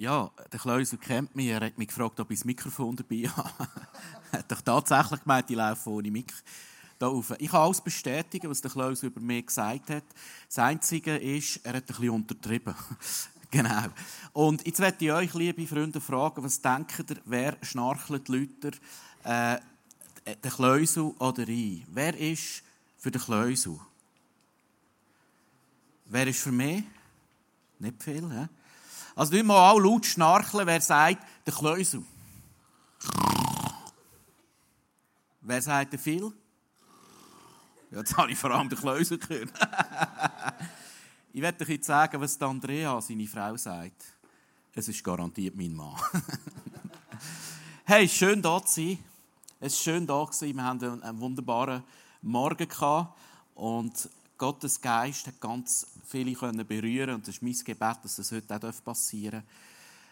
Ja, 0.00 0.30
der 0.50 0.58
Kleusel 0.58 0.98
kennt 0.98 1.36
mich. 1.36 1.48
Er 1.48 1.60
hat 1.60 1.76
mich 1.76 1.88
gefragt, 1.88 2.18
ob 2.20 2.30
ich 2.30 2.38
das 2.38 2.46
Mikrofon 2.46 2.96
dabei 2.96 3.16
habe. 3.36 3.68
er 4.32 4.38
hat 4.38 4.50
doch 4.50 4.62
tatsächlich 4.62 5.20
gemeint, 5.20 5.50
ich 5.50 5.56
laufe 5.56 5.90
ohne 5.90 6.10
Mikro 6.10 6.38
da 6.98 7.08
auf. 7.08 7.34
Ich 7.38 7.50
kann 7.50 7.60
alles 7.60 7.82
bestätigen, 7.82 8.48
was 8.48 8.62
der 8.62 8.70
Kleusel 8.70 9.10
über 9.10 9.20
mich 9.20 9.44
gesagt 9.44 9.90
hat. 9.90 10.04
Das 10.48 10.58
Einzige 10.58 11.18
ist, 11.18 11.60
er 11.66 11.74
hat 11.74 11.82
ein 11.82 11.86
bisschen 11.86 12.08
untertrieben. 12.08 12.74
genau. 13.50 13.88
Und 14.32 14.66
jetzt 14.66 14.80
möchte 14.80 15.04
ich 15.04 15.12
euch, 15.12 15.34
liebe 15.34 15.66
Freunde, 15.66 16.00
fragen, 16.00 16.44
was 16.44 16.62
denkt 16.62 17.10
ihr, 17.10 17.16
wer 17.26 17.58
schnarchelt 17.60 18.26
Leute? 18.28 18.70
Äh, 19.22 19.58
der 20.24 20.50
Kleusel 20.50 21.12
oder 21.18 21.46
ich? 21.46 21.84
Wer 21.92 22.16
ist 22.18 22.62
für 22.96 23.10
den 23.10 23.20
Kleusel? 23.20 23.78
Wer 26.06 26.26
ist 26.26 26.40
für 26.40 26.52
mich? 26.52 26.84
Nicht 27.78 28.02
viel? 28.02 28.48
Also 29.14 29.34
nicht 29.34 29.44
mal 29.44 29.70
auch 29.70 29.78
laut 29.78 30.06
schnarcheln, 30.06 30.66
wer 30.66 30.80
sagt, 30.80 31.26
der 31.46 31.52
Kleusel. 31.52 32.02
Wer 35.40 35.62
sagt 35.62 35.92
der 35.92 35.98
viel? 35.98 36.32
Ja, 37.90 37.98
jetzt 37.98 38.16
habe 38.16 38.30
ich 38.30 38.38
vor 38.38 38.50
allem 38.50 38.68
den 38.68 38.78
Kleusel 38.78 39.18
gehört. 39.18 39.50
ich 41.32 41.42
werde 41.42 41.64
euch 41.64 41.70
jetzt 41.70 41.86
sagen, 41.86 42.20
was 42.20 42.40
Andrea, 42.40 43.00
seine 43.00 43.26
Frau, 43.26 43.56
sagt. 43.56 44.04
Es 44.72 44.88
ist 44.88 45.02
garantiert 45.02 45.56
mein 45.56 45.74
Mann. 45.74 45.96
hey, 47.84 48.08
schön 48.08 48.40
da 48.40 48.64
zu 48.64 48.80
sein. 48.80 48.98
Es 49.58 49.74
ist 49.74 49.82
schön 49.82 50.06
da 50.06 50.24
gewesen. 50.24 50.56
Wir 50.56 50.64
hatten 50.64 51.02
einen 51.02 51.20
wunderbaren 51.20 51.82
Morgen 52.22 52.68
gehabt 52.68 53.18
und 53.54 54.08
Gottes 54.40 54.80
Geist 54.80 55.26
hat 55.26 55.38
ganz 55.38 55.86
viele 56.02 56.32
können 56.32 56.66
berühren 56.66 57.16
und 57.16 57.28
das 57.28 57.34
ist 57.34 57.42
mein 57.42 57.52
Gebet, 57.52 57.98
dass 58.02 58.16
das 58.16 58.32
heute 58.32 58.56
auch 58.56 58.84
passieren 58.84 59.42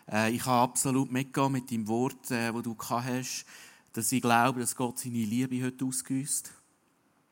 darf. 0.07 0.27
Äh, 0.27 0.35
ich 0.35 0.45
habe 0.45 0.71
absolut 0.71 1.11
mitgehen 1.11 1.51
mit 1.51 1.71
dem 1.71 1.89
Wort, 1.89 2.31
äh, 2.31 2.53
das 2.53 2.63
du 2.63 2.77
hast, 2.79 3.47
dass 3.95 4.13
ich 4.13 4.21
glaube, 4.21 4.61
dass 4.61 4.77
Gott 4.77 4.99
seine 4.99 5.25
Liebe 5.25 5.65
heute 5.65 5.83
ausgüsst. 5.83 6.53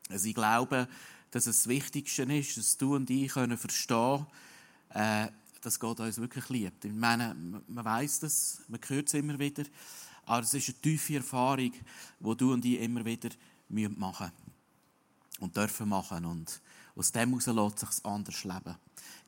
Also 0.09 0.27
ich 0.27 0.35
glaube, 0.35 0.89
dass 1.33 1.47
es 1.47 1.65
das 1.65 1.69
Wichtigste 1.69 2.23
ist, 2.23 2.57
dass 2.57 2.79
du 2.79 2.95
und 2.95 3.11
ich 3.11 3.31
können 3.31 3.59
verstehen 3.59 4.25
können, 4.89 5.27
äh, 5.27 5.29
dass 5.61 5.79
Gott 5.79 6.01
uns 6.01 6.17
wirklich 6.17 6.49
liebt. 6.49 6.83
Ich 6.87 6.95
meine, 6.95 7.37
man 7.69 7.85
weiß 7.85 8.21
das, 8.21 8.63
man 8.69 8.81
hört 8.89 9.09
es 9.09 9.13
immer 9.13 9.39
wieder, 9.39 9.65
aber 10.25 10.45
es 10.45 10.55
ist 10.55 10.71
eine 10.71 10.81
tiefe 10.81 11.17
Erfahrung, 11.17 11.73
die 12.21 12.37
du 12.39 12.55
und 12.55 12.65
ich 12.65 12.81
immer 12.81 13.05
wieder 13.05 13.29
machen 13.69 14.33
müssen 14.33 14.33
und 15.41 15.55
dürfen 15.55 15.91
machen. 15.91 16.25
Und 16.25 16.63
aus 16.97 17.13
dem 17.13 17.39
heraus 17.39 17.47
lässt 17.47 17.79
sich 17.79 18.05
anders 18.05 18.45
leben. 18.45 18.77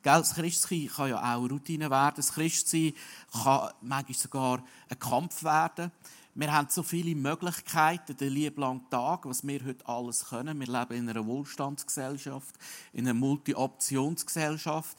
Gell, 0.01 0.19
das 0.19 0.33
Christsein 0.33 0.87
kann 0.87 1.09
ja 1.09 1.35
auch 1.35 1.49
Routine 1.49 1.89
werden. 1.89 2.15
Das 2.17 2.33
Christsein 2.33 2.93
kann 3.31 3.69
manchmal 3.81 4.17
sogar 4.17 4.63
ein 4.89 4.99
Kampf 4.99 5.43
werden. 5.43 5.91
Wir 6.35 6.53
haben 6.53 6.69
so 6.69 6.83
viele 6.83 7.15
Möglichkeiten, 7.15 8.15
den 8.15 8.33
lieben 8.33 8.89
Tag, 8.89 9.25
was 9.25 9.45
wir 9.45 9.65
heute 9.65 9.85
alles 9.87 10.25
können. 10.29 10.59
Wir 10.59 10.67
leben 10.67 10.93
in 10.93 11.09
einer 11.09 11.25
Wohlstandsgesellschaft, 11.25 12.55
in 12.93 13.07
einer 13.07 13.13
Multi-Optionsgesellschaft. 13.13 14.97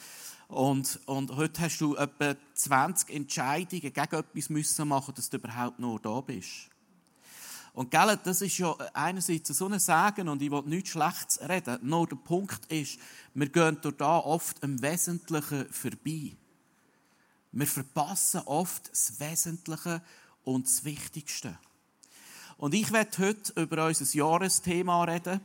Und, 0.48 1.00
und 1.06 1.36
heute 1.36 1.62
hast 1.62 1.78
du 1.78 1.96
etwa 1.96 2.34
20 2.54 3.10
Entscheidungen 3.10 3.80
gegen 3.80 3.96
etwas 3.96 4.50
müssen 4.50 4.88
machen, 4.88 5.14
dass 5.14 5.30
du 5.30 5.36
überhaupt 5.36 5.78
noch 5.78 5.98
da 6.00 6.20
bist. 6.20 6.69
Und 7.72 7.90
gell, 7.90 8.18
das 8.22 8.42
ist 8.42 8.58
ja 8.58 8.74
einerseits 8.92 9.48
so 9.48 9.66
ein 9.66 9.78
Sagen 9.78 10.28
und 10.28 10.42
ich 10.42 10.50
will 10.50 10.62
nichts 10.66 10.90
Schlechtes 10.90 11.40
reden. 11.48 11.78
Nur 11.82 12.06
der 12.06 12.16
Punkt 12.16 12.66
ist, 12.66 12.98
wir 13.34 13.48
gehen 13.48 13.78
durch 13.80 13.96
da 13.96 14.18
oft 14.18 14.62
am 14.64 14.80
Wesentlichen 14.82 15.72
vorbei. 15.72 16.36
Wir 17.52 17.66
verpassen 17.66 18.42
oft 18.46 18.90
das 18.90 19.18
Wesentliche 19.20 20.02
und 20.44 20.66
das 20.66 20.84
Wichtigste. 20.84 21.58
Und 22.56 22.74
ich 22.74 22.92
werde 22.92 23.18
heute 23.18 23.60
über 23.60 23.86
unser 23.86 24.04
Jahresthema 24.16 25.04
reden. 25.04 25.40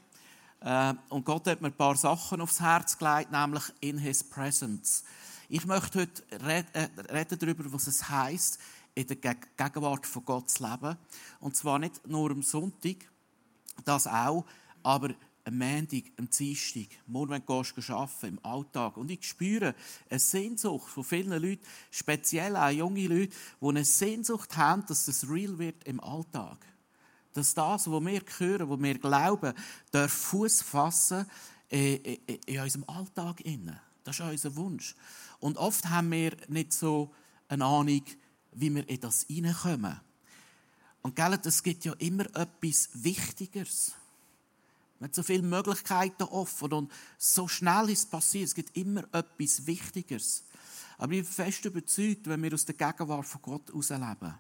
Äh, 0.62 0.94
und 1.10 1.26
Gott 1.26 1.48
hat 1.48 1.62
mir 1.62 1.70
ein 1.70 1.78
paar 1.78 1.96
Sachen 1.96 2.42
aufs 2.42 2.60
Herz 2.60 2.98
gelegt, 2.98 3.32
nämlich 3.32 3.64
in 3.80 3.98
His 3.98 4.24
Presence. 4.24 5.04
Ich 5.48 5.66
möchte 5.66 6.02
heute 6.02 6.24
äh, 6.44 6.90
reden 7.12 7.40
darüber, 7.40 7.72
was 7.72 7.88
es 7.88 8.10
heißt, 8.10 8.60
in 8.96 9.08
der 9.08 9.18
Gegenwart 9.18 10.06
von 10.08 10.26
Gott 10.26 10.50
zu 10.50 10.64
leben. 10.64 10.98
Und 11.42 11.56
zwar 11.56 11.80
nicht 11.80 12.08
nur 12.08 12.32
am 12.32 12.42
Sonntag, 12.42 12.96
das 13.84 14.08
auch, 14.08 14.46
aber 14.84 15.14
am 15.44 15.58
Montag, 15.60 16.04
am 16.18 16.30
Dienstag, 16.30 16.88
morgen, 17.06 17.32
wenn 17.32 17.46
du 17.46 17.54
arbeiten 17.94 18.28
im 18.28 18.40
Alltag. 18.44 18.98
Und 18.98 19.12
ich 19.12 19.28
spüre 19.28 19.76
eine 20.10 20.20
Sehnsucht 20.20 20.90
von 20.90 21.04
vielen 21.04 21.42
Leuten, 21.42 21.64
speziell 21.92 22.56
auch 22.56 22.70
junge 22.70 23.08
Leute, 23.08 23.34
die 23.62 23.68
eine 23.68 23.86
Sehnsucht 23.86 24.58
haben, 24.58 24.86
dass 24.88 25.08
es 25.08 25.30
real 25.30 25.58
wird 25.60 25.84
im 25.84 26.00
Alltag. 26.00 26.58
Dass 27.34 27.54
das, 27.54 27.92
was 27.92 28.06
wir 28.06 28.22
hören, 28.38 28.70
was 28.70 28.82
wir 28.82 28.98
glauben, 28.98 29.54
darf 29.92 30.12
Fuß 30.12 30.62
fassen 30.62 31.30
in, 31.70 32.20
unserem 32.48 32.86
Alltag. 32.88 33.44
Das 34.04 34.20
ist 34.20 34.26
unser 34.26 34.56
Wunsch. 34.56 34.96
Und 35.40 35.58
oft 35.58 35.90
haben 35.90 36.12
wir 36.12 36.32
nicht 36.48 36.74
so 36.74 37.14
eine 37.48 37.66
Ahnung, 37.66 38.02
wie 38.56 38.74
wir 38.74 38.88
in 38.90 39.00
das 39.00 39.24
hineinkommen. 39.24 40.00
Und 41.02 41.16
gell, 41.16 41.40
es 41.44 41.62
gibt 41.62 41.86
ja 41.86 41.94
immer 41.94 42.26
etwas 42.36 42.90
Wichtigeres. 42.94 43.94
Man 45.00 45.10
hat 45.10 45.16
so 45.16 45.24
viele 45.24 45.44
Möglichkeiten 45.44 46.24
offen 46.24 46.74
und 46.74 46.92
so 47.18 47.48
schnell 47.48 47.90
ist 47.90 48.00
es 48.00 48.06
passiert. 48.06 48.48
Es 48.48 48.56
gibt 48.56 48.76
immer 48.76 49.04
etwas 49.14 49.68
Wichtigeres. 49.68 50.44
Aber 50.98 51.14
ich 51.14 51.24
bin 51.24 51.32
fest 51.32 51.66
überzeugt, 51.66 52.28
wenn 52.28 52.42
wir 52.42 52.54
aus 52.54 52.66
der 52.66 52.76
Gegenwart 52.76 53.26
von 53.26 53.42
Gott 53.42 53.68
herausleben, 53.68 54.34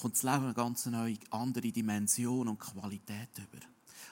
kommt 0.00 0.14
das 0.14 0.22
Leben 0.22 0.44
eine 0.44 0.54
ganz 0.54 0.86
neue, 0.86 1.18
andere 1.30 1.72
Dimension 1.72 2.48
und 2.48 2.58
Qualität 2.58 3.28
über. 3.36 3.64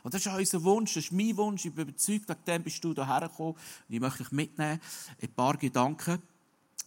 Und 0.02 0.14
das 0.14 0.24
ist 0.24 0.32
unser 0.32 0.62
Wunsch, 0.64 0.94
das 0.94 1.04
ist 1.04 1.12
mein 1.12 1.36
Wunsch. 1.36 1.64
Ich 1.64 1.72
bin 1.72 1.88
überzeugt, 1.88 2.28
wegen 2.28 2.44
dem 2.46 2.62
bist 2.62 2.84
du 2.84 2.92
hierher 2.92 3.28
gekommen. 3.28 3.54
Und 3.54 3.94
ich 3.94 4.00
möchte 4.00 4.24
dich 4.24 4.32
mitnehmen, 4.32 4.80
ein 5.20 5.32
paar 5.34 5.56
Gedanken, 5.56 6.20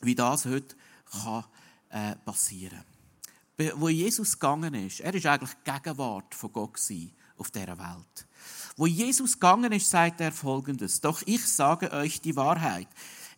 wie 0.01 0.15
das 0.15 0.45
heute 0.45 0.75
kann, 1.11 1.45
äh, 1.91 2.15
passieren. 2.25 2.83
Wo 3.75 3.89
Jesus 3.89 4.33
gegangen 4.33 4.73
ist, 4.73 5.01
er 5.01 5.13
ist 5.13 5.25
eigentlich 5.25 5.55
Gegenwart 5.63 6.33
von 6.33 6.51
Gott 6.51 6.79
auf 7.37 7.51
dieser 7.51 7.77
Welt. 7.77 8.27
Wo 8.75 8.87
Jesus 8.87 9.33
gegangen 9.33 9.71
ist, 9.71 9.89
sagt 9.89 10.21
er 10.21 10.31
folgendes: 10.31 11.01
Doch 11.01 11.21
ich 11.25 11.45
sage 11.45 11.91
euch 11.91 12.21
die 12.21 12.35
Wahrheit. 12.35 12.87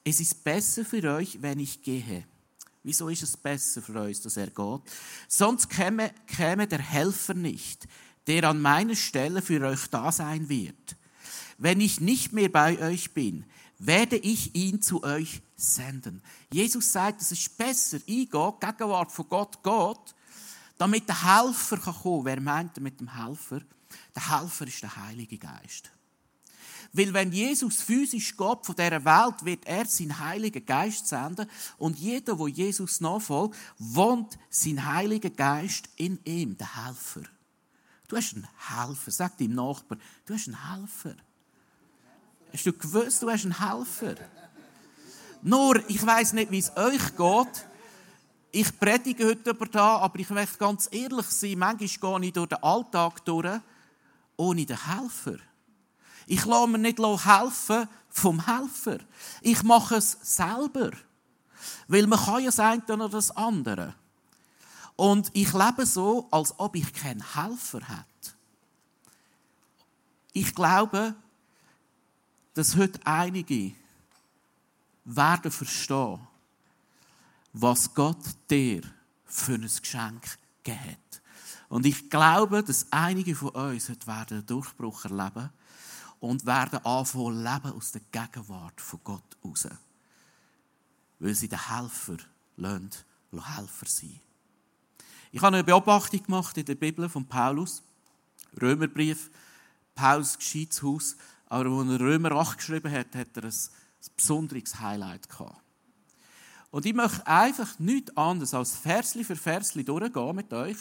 Es 0.03 0.19
ist 0.19 0.43
besser 0.43 0.85
für 0.85 1.03
euch, 1.15 1.41
wenn 1.41 1.59
ich 1.59 1.81
gehe. 1.81 2.25
Wieso 2.83 3.07
ist 3.07 3.23
es 3.23 3.37
besser 3.37 3.81
für 3.81 4.01
uns, 4.01 4.21
dass 4.21 4.37
er 4.37 4.49
geht? 4.49 4.81
Sonst 5.29 5.69
käme, 5.69 6.11
käme 6.27 6.67
der 6.67 6.81
Helfer 6.81 7.33
nicht, 7.33 7.87
der 8.27 8.49
an 8.49 8.61
meiner 8.61 8.95
Stelle 8.95 9.41
für 9.41 9.65
euch 9.65 9.87
da 9.87 10.11
sein 10.11 10.49
wird. 10.49 10.97
Wenn 11.57 11.79
ich 11.79 12.01
nicht 12.01 12.33
mehr 12.33 12.49
bei 12.49 12.79
euch 12.79 13.13
bin, 13.13 13.45
werde 13.85 14.17
ich 14.17 14.55
ihn 14.55 14.81
zu 14.81 15.03
euch 15.03 15.41
senden. 15.55 16.21
Jesus 16.51 16.91
sagt, 16.91 17.21
es 17.21 17.31
ist 17.31 17.57
besser, 17.57 17.97
ich 18.05 18.29
gehe, 18.29 18.53
Gegenwart 18.59 19.11
von 19.11 19.27
Gott 19.27 19.61
geht, 19.63 20.15
damit 20.77 21.07
der 21.07 21.43
Helfer 21.45 21.77
kommen 21.77 22.23
kann. 22.23 22.25
Wer 22.25 22.41
meint 22.41 22.79
mit 22.79 22.99
dem 22.99 23.13
Helfer? 23.13 23.61
Der 24.15 24.39
Helfer 24.39 24.67
ist 24.67 24.81
der 24.81 24.95
Heilige 24.95 25.37
Geist. 25.37 25.91
Weil 26.93 27.13
wenn 27.13 27.31
Jesus 27.31 27.81
physisch 27.81 28.37
Gott 28.37 28.65
von 28.65 28.75
dieser 28.75 29.03
Welt 29.03 29.43
wird 29.43 29.65
er 29.65 29.85
seinen 29.85 30.19
Heiligen 30.19 30.65
Geist 30.65 31.07
senden 31.07 31.49
und 31.77 31.97
jeder, 31.97 32.37
wo 32.37 32.47
Jesus 32.47 33.01
nachfolgt, 33.01 33.57
wohnt 33.79 34.37
sein 34.49 34.85
Heiliger 34.85 35.31
Geist 35.31 35.89
in 35.95 36.19
ihm, 36.23 36.55
der 36.57 36.85
Helfer. 36.85 37.23
Du 38.07 38.15
hast 38.15 38.35
einen 38.35 38.47
Helfer. 38.69 39.11
Sag 39.11 39.37
deinem 39.39 39.55
Nachbar, 39.55 39.97
du 40.25 40.35
hast 40.35 40.47
einen 40.47 40.71
Helfer. 40.71 41.15
Hast 42.53 42.67
du 42.67 42.73
gewusst, 42.73 43.23
du 43.23 43.31
hast 43.31 43.45
einen 43.45 43.59
Helfer? 43.59 44.15
Nur, 45.41 45.89
ich 45.89 46.05
weiß 46.05 46.33
nicht, 46.33 46.51
wie 46.51 46.59
es 46.59 46.71
euch 46.77 47.15
geht. 47.17 47.67
Ich 48.51 48.79
predige 48.79 49.25
heute 49.25 49.49
über 49.49 49.65
da, 49.65 49.97
aber 49.97 50.19
ich 50.19 50.29
möchte 50.29 50.59
ganz 50.59 50.87
ehrlich 50.91 51.25
sein, 51.25 51.57
manchmal 51.57 52.19
gehe 52.19 52.27
ich 52.27 52.33
durch 52.33 52.49
den 52.49 52.61
Alltag 52.61 53.25
durch 53.25 53.59
ohne 54.37 54.65
den 54.67 54.85
Helfer. 54.85 55.37
Ich 56.27 56.45
lasse 56.45 56.67
mir 56.67 56.77
nicht 56.77 56.99
helfen 56.99 57.89
vom 58.09 58.45
Helfer. 58.45 58.99
Ich 59.41 59.63
mache 59.63 59.95
es 59.95 60.17
selber. 60.21 60.91
Weil 61.87 62.05
man 62.05 62.19
kann 62.19 62.43
ja 62.43 62.51
das 62.51 62.59
eine 62.59 62.83
oder 62.87 63.09
das 63.09 63.31
andere. 63.31 63.95
Und 64.95 65.31
ich 65.33 65.51
lebe 65.53 65.87
so, 65.87 66.27
als 66.29 66.53
ob 66.59 66.75
ich 66.75 66.93
keinen 66.93 67.23
Helfer 67.33 67.79
hätte. 67.79 68.35
Ich 70.33 70.53
glaube, 70.53 71.15
dass 72.53 72.75
heute 72.75 72.99
einige 73.05 73.73
werden 75.05 75.51
verstehen, 75.51 76.19
was 77.51 77.93
Gott 77.93 78.23
dir 78.49 78.81
für 79.25 79.55
ein 79.55 79.61
Geschenk 79.61 80.37
gegeben 80.63 80.91
hat. 80.91 81.21
Und 81.69 81.85
ich 81.85 82.09
glaube, 82.09 82.63
dass 82.63 82.87
einige 82.91 83.35
von 83.35 83.49
uns 83.49 83.89
heute 83.89 84.05
werden 84.07 84.37
einen 84.37 84.45
Durchbruch 84.45 85.05
erleben 85.05 85.49
und 86.19 86.45
werden 86.45 86.85
anfangen 86.85 87.43
leben 87.43 87.73
aus 87.73 87.91
der 87.91 88.01
Gegenwart 88.11 88.79
von 88.79 88.99
Gott 89.03 89.37
raus. 89.43 89.67
Weil 91.19 91.35
sie 91.35 91.47
den 91.47 91.67
Helfer 91.67 92.17
lasst 92.57 93.05
Helfer 93.31 93.85
sein. 93.87 94.19
Ich 95.31 95.41
habe 95.41 95.55
eine 95.55 95.63
Beobachtung 95.63 96.23
gemacht 96.23 96.55
in 96.57 96.65
der 96.65 96.75
Bibel 96.75 97.09
von 97.09 97.25
Paulus, 97.25 97.81
Römerbrief, 98.61 99.31
Paulus 99.95 100.37
Geschichtshaus, 100.37 101.15
aber 101.53 101.69
als 101.69 101.87
er 101.87 101.99
Römer 101.99 102.31
8 102.31 102.57
geschrieben 102.57 102.91
hat, 102.91 103.13
hat 103.13 103.37
er 103.37 103.43
ein, 103.43 103.53
besonderes 104.17 104.79
Highlight 104.79 105.29
gehabt. 105.29 105.61
Und 106.71 106.83
ich 106.87 106.95
möchte 106.95 107.27
einfach 107.27 107.77
nichts 107.77 108.17
anderes 108.17 108.55
als 108.55 108.75
Versli 108.75 109.23
für 109.23 109.35
Versli 109.35 109.83
durchgehen 109.83 110.35
mit 110.35 110.51
euch. 110.51 110.77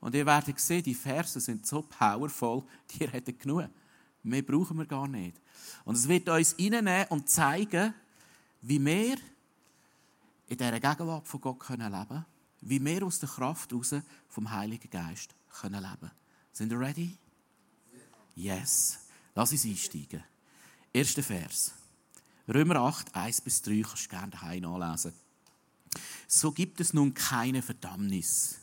Und 0.00 0.14
ihr 0.14 0.24
werdet 0.24 0.58
sehen, 0.60 0.82
die 0.82 0.94
Verse 0.94 1.38
sind 1.40 1.66
so 1.66 1.82
powerful, 1.82 2.64
die 2.90 3.06
hätten 3.06 3.36
genug. 3.36 3.68
Mehr 4.22 4.40
brauchen 4.40 4.78
wir 4.78 4.86
gar 4.86 5.06
nicht. 5.06 5.38
Und 5.84 5.96
es 5.96 6.08
wird 6.08 6.30
uns 6.30 6.56
reinnehmen 6.58 7.04
und 7.10 7.28
zeigen, 7.28 7.92
wie 8.62 8.82
wir 8.82 9.18
in 10.46 10.56
dieser 10.56 10.80
Gegenwart 10.80 11.28
von 11.28 11.40
Gott 11.42 11.68
leben 11.68 11.82
können. 11.82 12.24
Wie 12.62 12.82
wir 12.82 13.04
aus 13.04 13.20
der 13.20 13.28
Kraft 13.28 13.74
raus 13.74 13.94
vom 14.26 14.50
Heiligen 14.50 14.88
Geist 14.88 15.34
können 15.60 15.82
leben 15.82 16.10
Sind 16.50 16.72
ihr 16.72 16.80
ready? 16.80 17.14
Yes. 18.34 19.07
Lass 19.34 19.52
uns 19.52 19.64
einsteigen. 19.64 20.22
Erster 20.92 21.22
Vers. 21.22 21.72
Römer 22.48 22.76
8, 22.76 23.14
1 23.14 23.40
bis 23.42 23.62
3, 23.62 23.82
kannst 23.82 24.06
du 24.06 24.08
gerne 24.08 24.30
daheim 24.30 24.62
nachlesen. 24.62 25.12
So 26.26 26.52
gibt 26.52 26.80
es 26.80 26.94
nun 26.94 27.14
keine 27.14 27.62
Verdammnis 27.62 28.58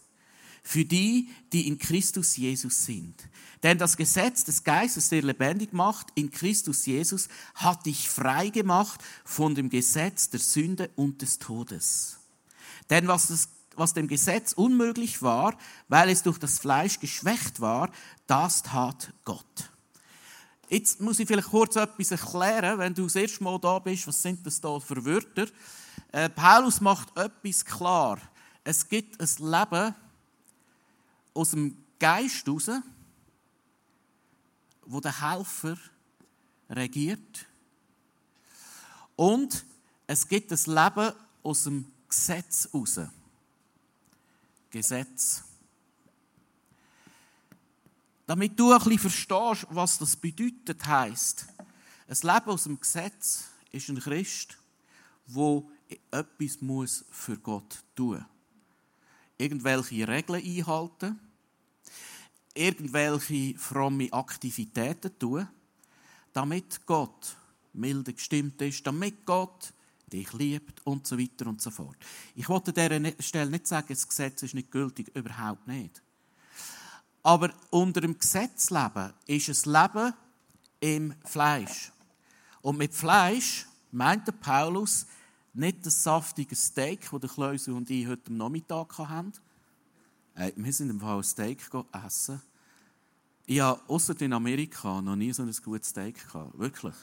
für 0.65 0.83
die, 0.83 1.29
die 1.53 1.67
in 1.67 1.77
Christus 1.77 2.35
Jesus 2.37 2.85
sind. 2.85 3.29
Denn 3.61 3.77
das 3.77 3.97
Gesetz 3.97 4.43
des 4.43 4.63
Geistes, 4.63 5.09
der 5.09 5.21
lebendig 5.21 5.73
macht, 5.73 6.07
in 6.15 6.31
Christus 6.31 6.87
Jesus, 6.87 7.29
hat 7.53 7.85
dich 7.85 8.09
frei 8.09 8.49
gemacht 8.49 8.99
von 9.23 9.53
dem 9.53 9.69
Gesetz 9.69 10.31
der 10.31 10.39
Sünde 10.39 10.89
und 10.95 11.21
des 11.21 11.37
Todes. 11.37 12.17
Denn 12.89 13.07
was, 13.07 13.27
das, 13.27 13.49
was 13.75 13.93
dem 13.93 14.07
Gesetz 14.07 14.53
unmöglich 14.53 15.21
war, 15.21 15.55
weil 15.87 16.09
es 16.09 16.23
durch 16.23 16.39
das 16.39 16.57
Fleisch 16.57 16.99
geschwächt 16.99 17.61
war, 17.61 17.91
das 18.25 18.63
tat 18.63 19.13
Gott. 19.23 19.71
Jetzt 20.67 20.99
muss 20.99 21.19
ich 21.19 21.27
vielleicht 21.27 21.49
kurz 21.49 21.75
etwas 21.75 22.11
erklären, 22.11 22.79
wenn 22.79 22.93
du 22.93 23.03
das 23.03 23.15
erste 23.15 23.43
Mal 23.43 23.59
da 23.59 23.77
bist, 23.79 24.07
was 24.07 24.21
sind 24.21 24.45
das 24.45 24.59
da 24.59 24.79
für 24.79 25.03
Wörter? 25.05 25.47
Äh, 26.11 26.29
Paulus 26.29 26.81
macht 26.81 27.15
etwas 27.17 27.63
klar. 27.63 28.19
Es 28.63 28.87
gibt 28.87 29.21
ein 29.21 29.51
Leben 29.51 29.95
aus 31.33 31.51
dem 31.51 31.77
Geist 31.99 32.47
raus, 32.47 32.71
wo 34.85 34.99
der 34.99 35.21
Helfer 35.21 35.77
regiert. 36.69 37.45
Und 39.15 39.65
es 40.07 40.27
gibt 40.27 40.51
ein 40.51 40.59
Leben 40.65 41.13
aus 41.43 41.63
dem 41.63 41.91
Gesetz 42.09 42.69
raus. 42.73 42.99
Gesetz. 44.71 45.43
Damit 48.25 48.59
du 48.59 48.71
ein 48.71 48.79
bisschen 48.79 48.99
verstehst, 48.99 49.67
was 49.69 49.97
das 49.99 50.15
bedeutet, 50.15 50.85
heisst, 50.85 51.47
ein 52.07 52.17
Leben 52.21 52.49
aus 52.49 52.63
dem 52.63 52.79
Gesetz 52.79 53.45
ist 53.71 53.89
ein 53.89 53.99
Christ, 53.99 54.57
wo 55.27 55.69
etwas 56.11 56.61
muss 56.61 57.05
für 57.11 57.37
Gott 57.37 57.83
tun. 57.95 58.17
muss. 58.17 58.25
Irgendwelche 59.37 60.07
Regeln 60.07 60.43
einhalten, 60.43 61.19
irgendwelche 62.53 63.57
fromme 63.57 64.11
Aktivitäten 64.13 65.17
tun, 65.19 65.47
damit 66.33 66.85
Gott 66.85 67.35
milde 67.73 68.13
gestimmt 68.13 68.61
ist, 68.61 68.85
damit 68.87 69.25
Gott 69.25 69.73
dich 70.07 70.31
liebt 70.33 70.85
und 70.85 71.05
so 71.05 71.19
weiter 71.19 71.47
und 71.47 71.61
so 71.61 71.71
fort. 71.71 71.97
Ich 72.35 72.47
wollte 72.47 72.69
an 72.69 73.03
dieser 73.03 73.21
Stelle 73.21 73.51
nicht 73.51 73.67
sagen, 73.67 73.87
das 73.89 74.07
Gesetz 74.07 74.43
ist 74.43 74.53
nicht 74.53 74.71
gültig, 74.71 75.15
überhaupt 75.15 75.67
nicht. 75.67 76.01
Aber 77.25 77.51
unter 77.71 78.01
dem 78.01 78.19
Gesetz 78.19 78.69
leben 78.69 79.11
ist 79.25 79.49
es 79.49 79.65
Leben 79.65 80.13
im 80.79 81.15
Fleisch. 81.25 81.91
Und 82.61 82.77
mit 82.77 82.93
Fleisch 82.93 83.65
meint 83.91 84.27
der 84.27 84.33
Paulus 84.33 85.07
nicht 85.51 85.83
das 85.87 86.03
saftige 86.03 86.55
Steak, 86.55 87.09
das 87.19 87.33
Klöse 87.33 87.73
und 87.73 87.89
ich 87.89 88.05
heute 88.05 88.29
am 88.29 88.37
Nachmittag 88.37 88.99
hatten. 88.99 89.33
Äh, 90.35 90.51
wir 90.55 90.71
sind 90.71 90.91
im 90.91 90.99
Fall 90.99 91.17
ein 91.17 91.23
Steak 91.23 91.67
essen. 92.05 92.43
Ich 93.47 93.59
habe 93.59 93.81
außer 93.87 94.21
in 94.21 94.31
Amerika 94.31 95.01
noch 95.01 95.15
nie 95.15 95.33
so 95.33 95.41
ein 95.41 95.55
gutes 95.63 95.89
Steak 95.89 96.27
gehabt. 96.27 96.59
Wirklich. 96.59 96.95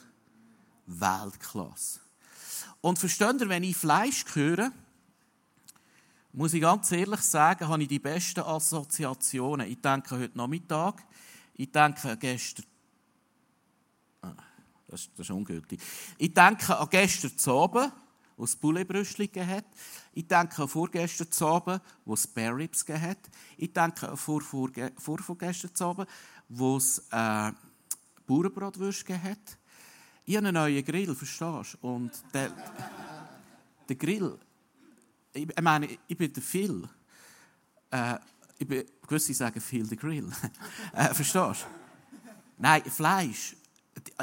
Weltklasse. 0.85 1.99
Und 2.79 2.97
versteht 2.97 3.41
ihr, 3.41 3.49
wenn 3.49 3.63
ich 3.63 3.75
Fleisch 3.75 4.23
höre, 4.33 4.71
muss 6.33 6.53
ich 6.53 6.61
ganz 6.61 6.91
ehrlich 6.91 7.21
sagen, 7.21 7.67
habe 7.67 7.83
ich 7.83 7.87
die 7.87 7.99
besten 7.99 8.41
Assoziationen. 8.41 9.67
Ich 9.69 9.79
denke 9.79 10.17
heute 10.17 10.35
Nachmittag, 10.35 11.03
ich 11.53 11.71
denke 11.71 12.17
gestern. 12.17 12.65
Ah, 14.21 14.33
das, 14.87 15.09
ist 15.15 15.29
ungültig. 15.29 15.79
Ich 16.17 16.33
denke 16.33 16.75
an 16.75 16.87
gestern 16.89 17.37
zu 17.37 17.51
Abend, 17.51 17.93
wo 18.35 18.45
es 18.45 18.55
Pouletbrüstchen 18.55 19.45
hat. 19.45 19.65
Ich 20.13 20.27
denke 20.27 20.63
an 20.63 20.67
vorgestern 20.67 21.31
zu 21.31 21.45
Abend, 21.45 21.81
wo 22.03 22.15
es 22.15 22.23
Spare 22.23 22.57
Ribs 22.57 22.83
hat. 22.89 23.29
Ich 23.55 23.71
denke 23.71 24.09
an 24.09 24.17
vor, 24.17 24.41
vor, 24.41 24.71
vor, 24.97 25.19
vorgestern 25.19 25.75
zu 25.75 25.85
Abend, 25.85 26.09
wo 26.49 26.77
es 26.77 26.97
äh, 27.11 27.51
Bauernbratwürste 28.25 29.21
hat. 29.21 29.57
Ich 30.25 30.35
habe 30.35 30.47
einen 30.47 30.55
neuen 30.55 30.83
Grill, 30.83 31.13
verstehst 31.13 31.77
du? 31.79 31.87
Und 31.87 32.11
der, 32.33 32.51
der 33.87 33.95
Grill, 33.95 34.39
ich, 35.33 35.49
ich 35.49 35.61
meine, 35.61 35.87
ich 36.07 36.17
bin 36.17 36.31
der 36.31 36.43
Phil. 36.43 36.87
Äh, 37.89 38.17
ich 38.57 38.67
bin, 38.67 38.85
gewisse 39.07 39.33
sagen 39.33 39.59
Phil 39.59 39.85
the 39.85 39.95
Grill. 39.95 40.31
äh, 40.93 41.13
verstehst 41.13 41.61
du? 41.61 41.83
Nein, 42.57 42.83
Fleisch. 42.83 43.55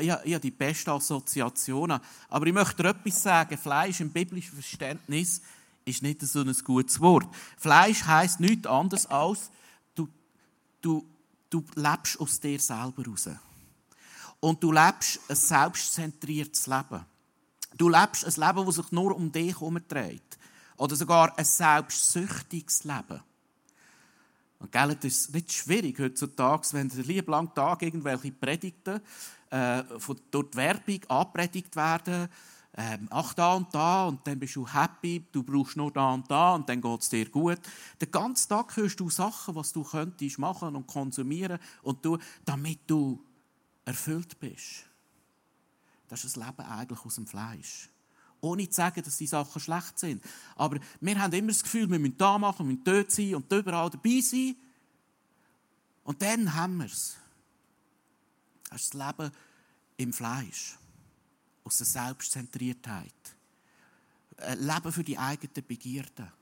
Ich, 0.01 0.11
habe 0.11 0.41
die 0.41 0.51
besten 0.51 0.91
Assoziationen. 0.91 2.01
Aber 2.29 2.47
ich 2.47 2.53
möchte 2.53 2.83
dir 2.83 2.91
etwas 2.91 3.23
sagen. 3.23 3.59
Fleisch 3.59 4.01
im 4.01 4.11
biblischen 4.11 4.55
Verständnis 4.55 5.43
ist 5.85 6.03
nicht 6.03 6.21
so 6.23 6.41
ein 6.41 6.53
gutes 6.65 7.01
Wort. 7.01 7.29
Fleisch 7.57 8.05
heisst 8.05 8.41
nichts 8.41 8.67
anderes 8.67 9.07
als, 9.07 9.51
du, 9.95 10.09
du, 10.81 11.07
du 11.49 11.65
lebst 11.75 12.19
aus 12.21 12.41
dir 12.41 12.59
selber 12.59 13.05
raus. 13.07 13.29
Und 14.41 14.63
du 14.63 14.73
lebst 14.73 15.21
ein 15.29 15.37
selbstzentriertes 15.37 16.67
Leben. 16.67 17.05
Du 17.77 17.89
lebst 17.89 18.25
ein 18.25 18.47
Leben, 18.47 18.67
das 18.67 18.75
sich 18.77 18.93
nur 18.93 19.15
um 19.15 19.31
dich 19.31 19.55
herumdreht. 19.55 20.39
Oder 20.81 20.97
sogar 20.97 21.37
ein 21.37 21.45
selbstsüchtiges 21.45 22.85
Leben. 22.85 23.21
Und 24.61 24.73
gell, 24.73 24.95
das 24.95 25.05
ist 25.05 25.35
nicht 25.35 25.53
schwierig 25.53 25.99
heutzutage, 25.99 26.69
wenn 26.73 26.89
der 26.89 27.05
lieben 27.05 27.31
langen 27.31 27.55
Tag 27.55 27.83
irgendwelche 27.83 28.33
Predigten 28.33 28.99
äh, 29.51 29.83
von, 29.99 30.19
durch 30.31 30.57
Werbung 30.57 31.01
anpredigt 31.09 31.77
werden, 31.77 32.29
ähm, 32.79 33.09
ach 33.11 33.35
da 33.35 33.57
und 33.57 33.75
da 33.75 34.07
und 34.07 34.27
dann 34.27 34.39
bist 34.39 34.57
du 34.57 34.67
happy, 34.67 35.27
du 35.31 35.43
brauchst 35.43 35.77
nur 35.77 35.93
da 35.93 36.15
und 36.15 36.31
da 36.31 36.55
und 36.55 36.67
dann 36.67 36.81
geht 36.81 37.01
es 37.03 37.11
dir 37.11 37.29
gut. 37.29 37.61
Den 38.01 38.11
ganzen 38.11 38.49
Tag 38.49 38.75
hörst 38.75 38.99
du 39.01 39.11
Sachen, 39.11 39.55
was 39.55 39.75
du 39.75 39.83
könntest 39.83 40.39
machen 40.39 40.75
und 40.75 40.87
konsumieren 40.87 41.59
und 41.83 42.03
du, 42.03 42.17
damit 42.47 42.79
du 42.87 43.23
erfüllt 43.85 44.41
bist. 44.41 44.87
Das 46.09 46.25
ist 46.25 46.39
das 46.39 46.47
Leben 46.47 46.67
eigentlich 46.67 47.05
aus 47.05 47.17
dem 47.17 47.27
Fleisch. 47.27 47.90
Ohne 48.41 48.69
zu 48.69 48.75
sagen, 48.75 49.03
dass 49.03 49.19
die 49.19 49.27
Sachen 49.27 49.61
schlecht 49.61 49.99
sind. 49.99 50.25
Aber 50.57 50.79
wir 51.01 51.19
haben 51.19 51.33
immer 51.33 51.49
das 51.49 51.63
Gefühl, 51.63 51.91
wir 51.91 51.99
müssen 51.99 52.17
da 52.17 52.39
machen, 52.39 52.67
wir 52.67 52.73
müssen 52.73 52.85
dort 52.85 53.11
sein 53.11 53.35
und 53.35 53.53
überall 53.53 53.91
dabei 53.91 54.21
sein. 54.21 54.57
Und 56.05 56.23
dann 56.23 56.55
haben 56.55 56.79
wir 56.79 56.87
es. 56.87 57.17
Das 58.71 58.83
ist 58.83 58.95
das 58.95 59.07
Leben 59.07 59.33
im 59.97 60.13
Fleisch 60.13 60.79
aus 61.65 61.79
der 61.79 61.87
Selbstzentriertheit. 61.87 63.13
Ein 64.39 64.67
Leben 64.67 64.93
für 64.93 65.05
die 65.05 65.19
eigenen 65.19 65.67
Begierden. 65.67 66.33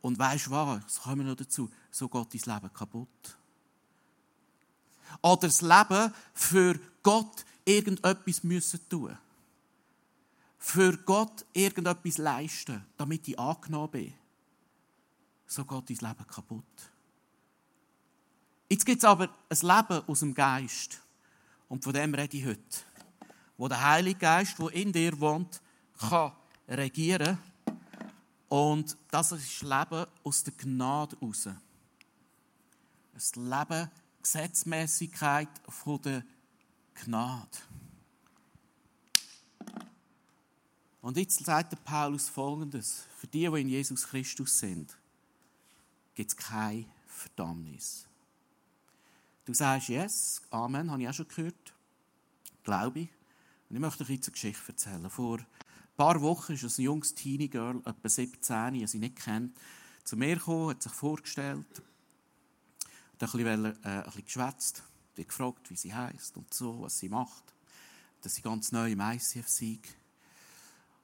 Und 0.00 0.18
weißt 0.18 0.46
du 0.46 0.50
was? 0.52 0.84
Das 0.84 1.00
kommen 1.02 1.26
noch 1.26 1.36
dazu. 1.36 1.70
So 1.90 2.08
geht 2.08 2.46
dein 2.46 2.54
Leben 2.54 2.72
kaputt. 2.72 3.36
Oder 5.20 5.48
das 5.48 5.60
Leben 5.60 6.14
für 6.32 6.78
Gott 7.02 7.44
irgendetwas 7.64 8.44
müssen 8.44 8.88
tun. 8.88 9.16
Für 10.58 10.96
Gott 10.98 11.46
irgendetwas 11.52 12.18
leisten, 12.18 12.84
damit 12.96 13.28
ich 13.28 13.38
angenommen 13.38 13.90
bin. 13.90 14.14
So 15.46 15.64
geht 15.64 15.90
dein 15.90 16.10
Leben 16.10 16.26
kaputt. 16.26 16.64
Jetzt 18.68 18.84
gibt 18.84 18.98
es 18.98 19.04
aber 19.04 19.30
ein 19.48 19.58
Leben 19.60 20.02
aus 20.06 20.20
dem 20.20 20.34
Geist. 20.34 21.00
Und 21.68 21.84
von 21.84 21.92
dem 21.92 22.14
rede 22.14 22.36
ich 22.36 22.44
heute 22.44 22.88
wo 23.58 23.66
der 23.66 23.82
Heilige 23.82 24.20
Geist, 24.20 24.58
der 24.58 24.72
in 24.72 24.92
dir 24.92 25.18
wohnt, 25.20 25.60
kann 25.98 26.32
regieren 26.68 27.38
Und 28.48 28.96
das 29.10 29.32
ist 29.32 29.62
Leben 29.62 30.06
aus 30.22 30.44
der 30.44 30.54
Gnade 30.54 31.16
raus. 31.20 31.48
Das 33.12 33.34
Leben, 33.34 33.90
Gesetzmäßigkeit 34.22 35.48
von 35.68 36.00
der 36.00 36.22
Gnade. 36.94 37.58
Und 41.00 41.16
jetzt 41.16 41.44
sagt 41.44 41.72
der 41.72 41.78
Paulus 41.78 42.28
folgendes: 42.28 43.04
Für 43.16 43.26
die, 43.26 43.48
die 43.48 43.60
in 43.60 43.68
Jesus 43.68 44.06
Christus 44.06 44.58
sind, 44.58 44.96
gibt 46.14 46.30
es 46.30 46.36
keine 46.36 46.86
Verdammnis. 47.06 48.06
Du 49.44 49.54
sagst, 49.54 49.88
yes, 49.88 50.42
Amen, 50.50 50.90
habe 50.90 51.02
ich 51.02 51.08
auch 51.08 51.14
schon 51.14 51.28
gehört. 51.28 51.74
Glaube 52.64 53.00
ich. 53.00 53.08
Und 53.68 53.76
ich 53.76 53.80
möchte 53.80 54.02
euch 54.02 54.10
jetzt 54.10 54.28
eine 54.28 54.32
Geschichte 54.32 54.68
erzählen. 54.68 55.08
Vor 55.08 55.38
ein 55.38 55.46
paar 55.96 56.20
Wochen 56.20 56.52
ist 56.52 56.78
ein 56.78 56.82
junges 56.82 57.14
Teenie 57.14 57.48
Girl, 57.48 57.80
etwa 57.84 58.08
17, 58.08 58.74
die 58.74 58.86
sie 58.86 58.98
nicht 58.98 59.16
kennt, 59.16 59.56
zu 60.04 60.16
mir 60.16 60.36
gekommen, 60.36 60.70
hat 60.70 60.82
sich 60.82 60.92
vorgestellt, 60.92 61.66
hat 63.20 63.22
ein 63.22 63.30
bisschen, 63.30 63.64
äh, 63.64 63.72
ein 63.84 64.04
bisschen 64.04 64.24
geschwätzt, 64.24 64.82
hat 65.16 65.28
gefragt, 65.28 65.70
wie 65.70 65.76
sie 65.76 65.94
heißt 65.94 66.36
und 66.36 66.52
so, 66.52 66.82
was 66.82 66.98
sie 66.98 67.08
macht, 67.08 67.54
dass 68.22 68.34
sie 68.34 68.42
ganz 68.42 68.72
neu 68.72 68.92
im 68.92 69.00
ICF 69.00 69.48
sei. 69.48 69.78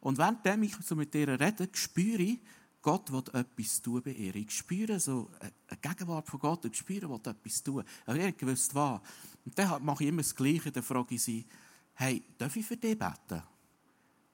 Und 0.04 0.18
während 0.18 0.44
ich 0.62 0.76
so 0.86 0.94
mit 0.94 1.14
ihr 1.14 1.28
rede, 1.28 1.66
spüre 1.72 2.20
ich, 2.20 2.38
Gott 2.82 3.10
will 3.10 3.22
etwas 3.32 3.80
tun 3.80 4.02
bei 4.02 4.10
ihr. 4.10 4.34
Ich 4.34 4.50
spüre 4.50 5.00
so 5.00 5.30
eine 5.40 5.78
Gegenwart 5.80 6.28
von 6.28 6.38
Gott, 6.38 6.66
ich 6.66 6.76
spüre, 6.76 7.08
will 7.08 7.20
etwas 7.24 7.62
tun. 7.62 7.82
Aber 8.04 8.18
ich 8.18 8.36
gewusst, 8.36 8.74
was. 8.74 9.00
Und 9.46 9.58
dann 9.58 9.82
mache 9.82 10.04
ich 10.04 10.10
immer 10.10 10.20
das 10.20 10.36
Gleiche, 10.36 10.70
dann 10.70 10.82
frage 10.82 11.14
ich 11.14 11.22
sie, 11.22 11.46
hey, 11.94 12.22
darf 12.36 12.54
ich 12.54 12.66
für 12.66 12.76
dich 12.76 12.98
beten? 12.98 13.42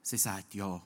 Sie 0.03 0.17
sagt 0.17 0.55
ja. 0.55 0.83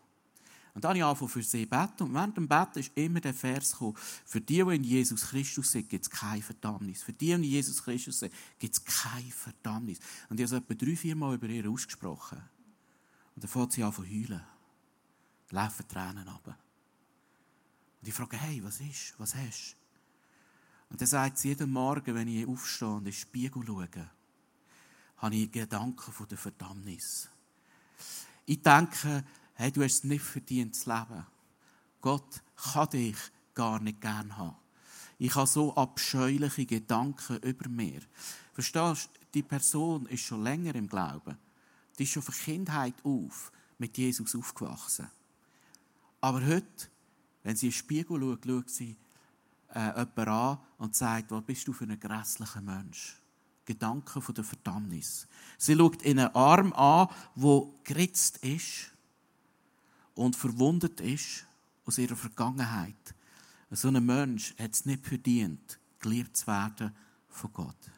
Und 0.75 0.85
dann 0.85 0.91
habe 0.91 0.99
ich 0.99 1.05
angefangen 1.05 1.31
für 1.31 1.43
sie 1.43 1.64
beten. 1.64 2.03
Und 2.03 2.12
während 2.12 2.37
dem 2.37 2.47
Beten 2.47 2.81
ist 2.81 2.93
immer 2.95 3.21
der 3.21 3.33
Vers 3.33 3.73
gekommen, 3.73 3.97
für 3.97 4.43
die, 4.43 4.62
die 4.62 4.76
in 4.76 4.85
Jesus 4.85 5.23
Christus 5.23 5.73
sind, 5.73 5.88
gibt 5.88 6.05
es 6.05 6.11
keine 6.11 6.43
Verdammnis. 6.43 7.03
Für 7.03 7.14
die, 7.14 7.29
die 7.29 7.33
in 7.33 7.43
Jesus 7.43 7.83
Christus 7.83 8.19
sind, 8.19 8.35
gibt 8.59 8.75
es 8.75 8.85
keine 8.85 9.31
Verdammnis. 9.31 9.99
Und 10.29 10.38
ich 10.38 10.45
habe 10.45 10.57
es 10.57 10.62
etwa 10.62 10.75
drei, 10.75 10.95
vier 10.95 11.17
Mal 11.17 11.37
über 11.37 11.49
ihr 11.49 11.71
ausgesprochen. 11.71 12.43
Und 13.35 13.43
dann 13.43 13.50
fängt 13.50 13.73
sie 13.73 13.83
an 13.83 13.95
zu 13.95 14.03
heulen. 14.03 14.43
Laufen 15.51 15.87
Tränen 15.89 16.27
runter. 16.27 16.57
Und 18.01 18.09
ich 18.09 18.15
frage, 18.15 18.37
hey, 18.37 18.63
was 18.63 18.81
ist? 18.81 19.15
Was 19.19 19.35
hast 19.35 19.73
du? 19.73 19.85
Und 20.91 21.01
dann 21.01 21.09
sagt 21.09 21.43
jeden 21.45 21.71
Morgen, 21.71 22.15
wenn 22.15 22.29
ich 22.29 22.47
aufstehe 22.47 22.89
und 22.89 22.99
in 22.99 23.05
den 23.05 23.13
Spiegel 23.13 23.65
schaue, 23.67 23.89
habe 25.19 25.35
ich 25.35 25.51
Gedanken 25.51 26.13
von 26.13 26.29
der 26.29 26.39
Verdammnis. 26.39 27.29
Ich 28.47 28.63
denke, 28.63 29.25
hey, 29.55 29.73
du 29.73 29.83
hast 29.83 29.95
es 29.95 30.05
nicht 30.05 30.23
verdient 30.23 30.77
zu 30.77 30.91
leben. 30.91 31.27
Gott 32.01 32.43
kann 32.55 32.91
dich 32.91 33.17
gar 33.55 33.81
nicht 33.81 34.01
gern 34.01 34.37
haben. 34.37 34.57
Ich 35.19 35.35
habe 35.35 35.47
so 35.47 35.75
abscheuliche 35.75 36.67
Gedanken 36.67 37.39
über 37.39 37.69
mir. 37.69 38.03
Verstehst 38.53 39.11
du, 39.15 39.21
die 39.33 39.43
Person 39.43 40.07
ist 40.07 40.25
schon 40.25 40.43
länger 40.43 40.75
im 40.75 40.89
Glauben. 40.89 41.39
Die 41.99 42.03
ist 42.03 42.11
schon 42.11 42.23
von 42.23 42.35
Kindheit 42.35 42.95
auf 43.05 43.51
mit 43.79 43.97
Jesus 43.97 44.35
aufgewachsen. 44.35 45.11
Aber 46.25 46.43
heute 46.47 46.88
wenn 47.43 47.54
sie 47.54 47.66
in 47.66 47.73
den 47.73 47.76
Spiegel 47.76 48.19
schaut, 48.19 48.47
schaut 48.47 48.71
sie 48.71 48.97
äh, 49.75 49.88
jemanden 49.88 50.28
an 50.28 50.59
und 50.78 50.97
sagt, 50.97 51.31
was 51.31 51.45
bist 51.45 51.69
du 51.69 51.75
für 51.75 51.85
ein 51.85 52.00
grässlicher 52.00 52.62
Mensch? 52.62 53.21
Gedanken 53.66 54.23
von 54.23 54.35
der 54.35 54.45
Verdammnis. 54.45 55.28
Sie 55.59 55.76
schaut 55.76 56.00
in 56.00 56.19
einen 56.19 56.35
Arm 56.35 56.73
an, 56.73 57.09
wo 57.35 57.78
geritzt 57.85 58.38
ist 58.38 58.90
und 60.14 60.35
verwundet 60.35 61.02
ist 61.02 61.45
aus 61.85 61.99
ihrer 61.99 62.16
Vergangenheit. 62.16 63.14
So 63.71 63.88
ein 63.88 64.07
Mensch 64.07 64.54
hat 64.59 64.73
es 64.73 64.87
nicht 64.87 65.07
verdient, 65.07 65.78
geliebt 65.99 66.38
zu 66.38 66.47
werden 66.47 66.97
von 67.28 67.52
Gott. 67.52 67.90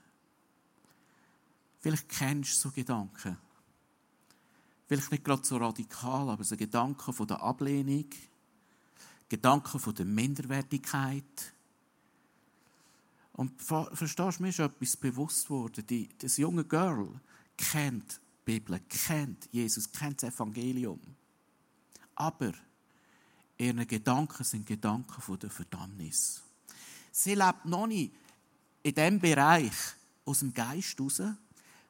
Vielleicht 1.78 2.08
kennst 2.08 2.56
du 2.56 2.68
so 2.68 2.70
Gedanken. 2.72 3.36
Vielleicht 4.86 5.10
nicht 5.10 5.24
gerade 5.24 5.44
so 5.44 5.56
radikal, 5.56 6.30
aber 6.30 6.44
so 6.44 6.56
Gedanken 6.56 7.12
von 7.12 7.26
der 7.26 7.42
Ablehnung, 7.42 8.06
Gedanken 9.28 9.80
von 9.80 9.94
der 9.94 10.04
Minderwertigkeit. 10.04 11.52
Und 13.32 13.60
verstehst 13.60 14.38
du, 14.38 14.42
mir 14.42 14.48
ist 14.50 14.60
etwas 14.60 14.96
bewusst 14.96 15.50
worden. 15.50 15.84
Die, 15.86 16.08
das 16.18 16.36
junge 16.36 16.64
Girl 16.64 17.08
kennt 17.56 18.20
die 18.46 18.52
Bibel, 18.52 18.80
kennt 18.88 19.48
Jesus, 19.50 19.90
kennt 19.90 20.22
das 20.22 20.32
Evangelium. 20.32 21.00
Aber 22.14 22.52
ihre 23.58 23.84
Gedanken 23.86 24.44
sind 24.44 24.66
Gedanken 24.66 25.20
von 25.20 25.38
der 25.38 25.50
Verdammnis. 25.50 26.42
Sie 27.10 27.34
lebt 27.34 27.64
noch 27.64 27.86
nicht 27.86 28.14
in 28.82 28.94
diesem 28.94 29.18
Bereich 29.18 29.72
aus 30.24 30.38
dem 30.40 30.54
Geist 30.54 31.00
raus, 31.00 31.20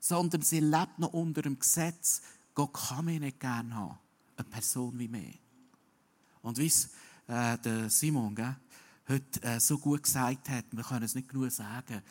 sondern 0.00 0.42
sie 0.42 0.60
lebt 0.60 0.98
noch 0.98 1.12
unter 1.12 1.42
dem 1.42 1.58
Gesetz, 1.58 2.22
Gott 2.56 2.72
kann 2.72 3.04
mich 3.04 3.20
nicht 3.20 3.38
gerne 3.38 3.74
haben, 3.74 3.98
eine 4.34 4.48
Person 4.48 4.98
wie 4.98 5.08
mir. 5.08 5.34
Und 6.40 6.56
wie 6.56 6.72
äh, 7.28 7.58
der 7.58 7.90
Simon 7.90 8.34
gell, 8.34 8.56
heute 9.08 9.42
äh, 9.42 9.60
so 9.60 9.78
gut 9.78 10.02
gesagt 10.02 10.48
hat, 10.48 10.64
wir 10.70 10.82
können 10.82 11.04
es 11.04 11.14
nicht 11.14 11.28
genug 11.28 11.50
sagen, 11.50 12.02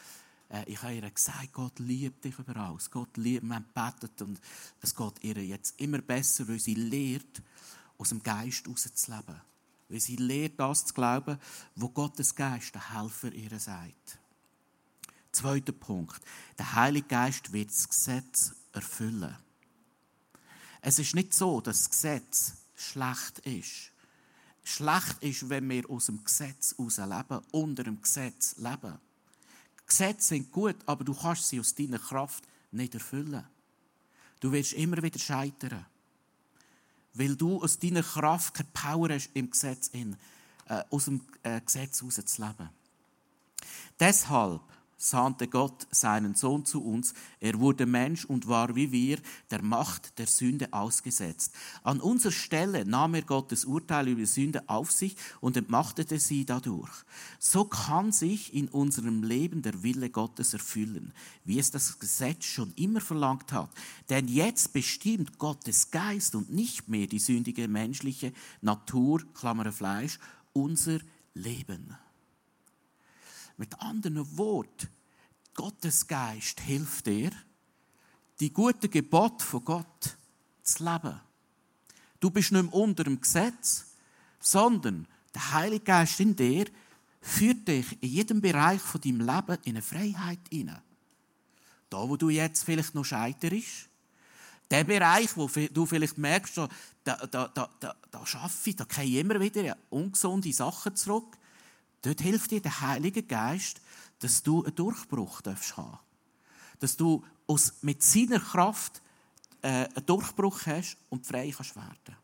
äh, 0.51 0.63
ich 0.67 0.79
habe 0.83 0.93
ihr 0.93 1.09
gesagt, 1.09 1.51
Gott 1.51 1.79
liebt 1.79 2.23
dich 2.23 2.37
über 2.37 2.55
alles. 2.57 2.91
Gott 2.91 3.17
liebt, 3.17 3.43
wir 3.43 3.55
haben 3.55 3.65
betet 3.73 4.21
und 4.21 4.39
es 4.81 4.95
geht 4.95 5.23
ihr 5.23 5.43
jetzt 5.43 5.81
immer 5.81 5.97
besser, 5.97 6.47
weil 6.47 6.59
sie 6.59 6.75
lehrt, 6.75 7.41
aus 7.97 8.09
dem 8.09 8.21
Geist 8.21 8.67
rauszuleben. 8.67 9.41
Weil 9.89 9.99
sie 9.99 10.17
lehrt, 10.17 10.59
das 10.59 10.85
zu 10.85 10.93
glauben, 10.93 11.39
wo 11.75 11.89
Gottes 11.89 12.35
Geist, 12.35 12.75
der 12.75 12.93
Helfer, 12.93 13.33
ihr 13.33 13.59
sagt. 13.59 14.19
Zweiter 15.31 15.71
Punkt. 15.71 16.21
Der 16.59 16.73
Heilige 16.73 17.07
Geist 17.07 17.51
wird 17.51 17.69
das 17.69 17.89
Gesetz 17.89 18.53
erfüllen. 18.73 19.35
Es 20.87 20.99
ist 20.99 21.15
nicht 21.15 21.33
so, 21.33 21.61
dass 21.61 21.79
das 21.79 21.89
Gesetz 21.89 22.53
schlecht 22.75 23.39
ist 23.39 23.91
schlecht 24.65 25.21
ist, 25.21 25.47
wenn 25.49 25.69
wir 25.69 25.89
aus 25.89 26.07
dem 26.07 26.23
Gesetz 26.23 26.75
leben, 26.77 27.41
unter 27.51 27.83
dem 27.83 28.01
Gesetz 28.01 28.55
leben. 28.57 28.97
Gesetze 29.85 30.29
sind 30.29 30.51
gut, 30.51 30.75
aber 30.87 31.03
du 31.03 31.13
kannst 31.13 31.49
sie 31.49 31.59
aus 31.59 31.75
deiner 31.75 31.99
Kraft 31.99 32.43
nicht 32.71 32.95
erfüllen. 32.95 33.45
Du 34.39 34.51
wirst 34.51 34.73
immer 34.73 35.01
wieder 35.01 35.19
scheitern. 35.19 35.85
Weil 37.13 37.35
du 37.35 37.61
aus 37.61 37.79
deiner 37.79 38.03
Kraft 38.03 38.55
keine 38.55 38.69
Power 38.73 39.09
hast, 39.09 39.29
im 39.35 39.49
Gesetz 39.49 39.87
in, 39.89 40.17
äh, 40.67 40.83
aus 40.89 41.05
dem 41.05 41.21
äh, 41.43 41.61
Gesetz 41.61 42.01
heraus 42.01 42.15
zu 42.25 42.41
leben. 42.41 42.69
Deshalb 43.99 44.61
sandte 44.97 45.47
Gott 45.47 45.87
seinen 45.91 46.35
Sohn 46.35 46.65
zu 46.65 46.83
uns. 46.83 47.13
Er 47.39 47.59
wurde 47.59 47.85
Mensch 47.85 48.25
und 48.25 48.47
war 48.47 48.75
wie 48.75 48.91
wir 48.91 49.19
der 49.51 49.61
Macht 49.61 50.17
der 50.19 50.27
Sünde 50.27 50.71
ausgesetzt. 50.73 51.53
An 51.83 51.99
unserer 51.99 52.31
Stelle 52.31 52.85
nahm 52.85 53.13
er 53.15 53.21
Gottes 53.21 53.65
Urteil 53.65 54.07
über 54.07 54.25
Sünde 54.25 54.63
auf 54.67 54.91
sich 54.91 55.15
und 55.41 55.57
entmachtete 55.57 56.19
sie 56.19 56.45
dadurch. 56.45 56.91
So 57.39 57.65
kann 57.65 58.11
sich 58.11 58.53
in 58.53 58.67
unserem 58.69 59.23
Leben 59.23 59.61
der 59.61 59.83
Wille 59.83 60.09
Gottes 60.09 60.53
erfüllen, 60.53 61.13
wie 61.43 61.59
es 61.59 61.71
das 61.71 61.99
Gesetz 61.99 62.45
schon 62.45 62.73
immer 62.75 63.01
verlangt 63.01 63.51
hat. 63.51 63.69
Denn 64.09 64.27
jetzt 64.27 64.73
bestimmt 64.73 65.37
Gottes 65.37 65.91
Geist 65.91 66.35
und 66.35 66.51
nicht 66.51 66.87
mehr 66.87 67.07
die 67.07 67.19
sündige 67.19 67.67
menschliche 67.67 68.33
Natur, 68.61 69.21
Klammer 69.33 69.71
Fleisch, 69.71 70.19
unser 70.53 70.99
Leben. 71.33 71.95
Mit 73.57 73.79
anderen 73.79 74.37
Worten, 74.37 74.89
Gottes 75.53 76.07
Geist 76.07 76.59
hilft 76.59 77.05
dir, 77.07 77.31
die 78.39 78.51
guten 78.51 78.89
Gebote 78.91 79.43
von 79.43 79.63
Gott 79.63 80.17
zu 80.63 80.83
leben. 80.83 81.19
Du 82.19 82.29
bist 82.29 82.51
nicht 82.51 82.63
mehr 82.63 82.73
unter 82.73 83.03
dem 83.03 83.21
Gesetz, 83.21 83.85
sondern 84.39 85.07
der 85.33 85.53
Heilige 85.53 85.85
Geist 85.85 86.19
in 86.19 86.35
dir 86.35 86.65
führt 87.21 87.67
dich 87.67 88.01
in 88.01 88.09
jedem 88.09 88.41
Bereich 88.41 88.81
von 88.81 89.01
deinem 89.01 89.21
Leben 89.21 89.57
in 89.63 89.71
eine 89.71 89.81
Freiheit 89.81 90.39
hinein. 90.49 90.81
Da, 91.89 92.09
wo 92.09 92.17
du 92.17 92.29
jetzt 92.29 92.63
vielleicht 92.63 92.93
noch 92.93 93.05
scheiterst, 93.05 93.89
der 94.69 94.83
Bereich, 94.83 95.35
wo 95.37 95.47
du 95.47 95.85
vielleicht 95.85 96.17
merkst, 96.17 96.57
da, 96.57 96.67
da, 97.03 97.47
da, 97.47 97.69
da, 97.79 97.95
da 98.11 98.25
schaffe 98.25 98.69
ich, 98.69 98.75
da 98.75 98.85
gehe 98.85 99.05
ich 99.05 99.15
immer 99.15 99.39
wieder 99.39 99.77
ungesunde 99.89 100.51
Sachen 100.51 100.95
zurück, 100.95 101.37
Dort 102.05 102.21
hilft 102.21 102.51
dir 102.51 102.61
der 102.61 102.81
Heilige 102.81 103.23
Geist, 103.23 103.81
dass 104.19 104.43
du 104.43 104.63
einen 104.63 104.75
Durchbruch 104.75 105.41
darfst 105.41 105.75
haben. 105.75 105.97
Dass 106.79 106.95
du 106.95 107.25
aus, 107.47 107.73
mit 107.81 108.03
seiner 108.03 108.39
Kraft 108.39 109.01
äh, 109.63 109.87
einen 109.87 110.05
Durchbruch 110.05 110.67
hast 110.67 110.97
und 111.09 111.25
frei 111.25 111.51
kannst 111.55 111.75
werden. 111.75 112.15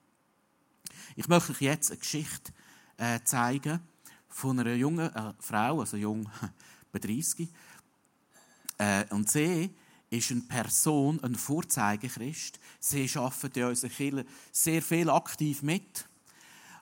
Ich 1.15 1.27
möchte 1.27 1.51
euch 1.51 1.61
jetzt 1.61 1.89
eine 1.89 1.99
Geschichte 1.99 2.53
äh, 2.97 3.19
zeigen 3.23 3.79
von 4.29 4.59
einer 4.59 4.75
jungen 4.75 5.13
äh, 5.15 5.33
Frau, 5.39 5.79
also 5.79 5.97
jung, 5.97 6.29
bei 6.91 6.99
30. 6.99 7.49
Äh, 8.77 9.05
und 9.09 9.31
sie 9.31 9.73
ist 10.11 10.29
eine 10.29 10.41
Person, 10.41 11.23
ein 11.23 11.33
Vorzeigechrist. 11.33 12.59
Sie 12.79 13.09
arbeitet 13.15 13.57
in 13.57 13.63
unserer 13.63 13.89
Kirche 13.89 14.25
sehr 14.51 14.81
viel 14.83 15.09
aktiv 15.09 15.63
mit. 15.63 16.05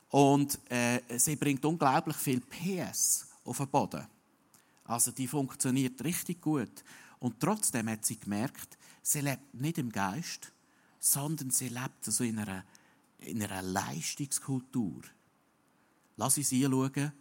Und 0.09 0.59
äh, 0.71 1.01
sie 1.17 1.35
bringt 1.35 1.63
unglaublich 1.65 2.17
viel 2.17 2.41
PS 2.41 3.27
auf 3.43 3.57
den 3.57 3.67
Boden. 3.67 4.07
Also 4.85 5.11
die 5.11 5.27
funktioniert 5.27 6.03
richtig 6.03 6.41
gut. 6.41 6.83
Und 7.19 7.39
trotzdem 7.39 7.89
hat 7.89 8.05
sie 8.05 8.19
gemerkt, 8.19 8.77
sie 9.03 9.21
lebt 9.21 9.53
nicht 9.53 9.77
im 9.77 9.91
Geist, 9.91 10.51
sondern 10.99 11.51
sie 11.51 11.69
lebt 11.69 12.03
so 12.05 12.23
in 12.23 12.39
einer 12.39 12.63
in 13.19 13.43
einer 13.43 13.61
Leistungskultur. 13.61 15.01
Lass 16.15 16.37
uns 16.37 16.53
anschauen, 16.53 16.91
in 16.95 17.11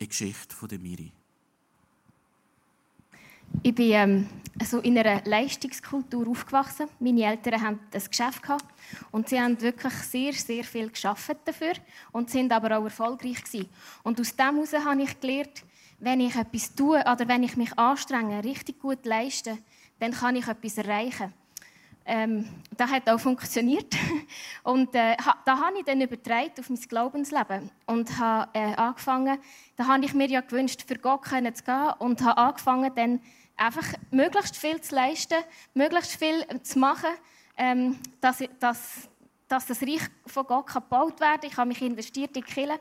die 0.00 0.08
Geschichte 0.08 0.54
von 0.54 0.68
der 0.68 0.78
Miri. 0.78 1.12
Ich 3.60 3.74
bin 3.74 3.92
ähm, 3.92 4.28
so 4.64 4.78
in 4.78 4.98
einer 4.98 5.22
Leistungskultur 5.24 6.28
aufgewachsen. 6.28 6.88
Meine 6.98 7.24
Eltern 7.24 7.60
haben 7.60 7.80
das 7.90 8.08
Geschäft 8.08 8.42
und 9.10 9.28
sie 9.28 9.40
haben 9.40 9.60
wirklich 9.60 9.92
sehr, 9.94 10.32
sehr 10.32 10.64
viel 10.64 10.90
geschafft 10.90 11.36
dafür 11.44 11.74
und 12.12 12.30
sind 12.30 12.52
aber 12.52 12.78
auch 12.78 12.84
erfolgreich 12.84 13.44
gewesen. 13.44 13.68
Und 14.02 14.20
aus 14.20 14.34
dem 14.34 14.54
heraus 14.54 14.72
habe 14.72 15.02
ich 15.02 15.20
gelernt, 15.20 15.62
wenn 15.98 16.20
ich 16.20 16.34
etwas 16.34 16.74
tue 16.74 17.00
oder 17.00 17.28
wenn 17.28 17.42
ich 17.42 17.56
mich 17.56 17.78
anstrenge, 17.78 18.42
richtig 18.42 18.80
gut 18.80 19.04
leiste, 19.06 19.58
dann 20.00 20.12
kann 20.12 20.34
ich 20.34 20.48
etwas 20.48 20.78
erreichen. 20.78 21.32
Ähm, 22.04 22.48
das 22.76 22.90
hat 22.90 23.08
auch 23.08 23.20
funktioniert. 23.20 23.94
Und 24.64 24.94
äh, 24.94 25.16
da 25.44 25.58
habe 25.58 25.78
ich 25.78 25.84
dann 25.84 26.00
übertragen 26.00 26.52
auf 26.58 26.68
mein 26.68 26.80
Glaubensleben 26.80 27.70
und 27.86 28.18
habe 28.18 28.50
äh, 28.54 28.74
angefangen, 28.74 29.38
da 29.76 29.86
habe 29.86 30.04
ich 30.04 30.14
mir 30.14 30.28
ja 30.28 30.40
gewünscht, 30.40 30.82
für 30.86 30.96
Gott 30.96 31.26
zu 31.26 31.34
gehen 31.34 31.92
und 31.98 32.22
habe 32.22 32.38
angefangen, 32.38 32.92
dann 32.94 33.20
einfach 33.56 33.86
möglichst 34.10 34.56
viel 34.56 34.80
zu 34.80 34.94
leisten, 34.94 35.38
möglichst 35.74 36.16
viel 36.16 36.44
zu 36.62 36.78
machen, 36.78 37.10
ähm, 37.56 37.98
dass, 38.20 38.42
dass, 38.58 39.08
dass 39.48 39.66
das 39.66 39.82
Reich 39.82 40.02
von 40.26 40.46
Gott 40.46 40.72
gebaut 40.72 41.20
kann. 41.20 41.40
Ich 41.42 41.56
habe 41.56 41.68
mich 41.68 41.82
investiert 41.82 42.36
in 42.36 42.42
die 42.42 42.52
Kirche. 42.52 42.80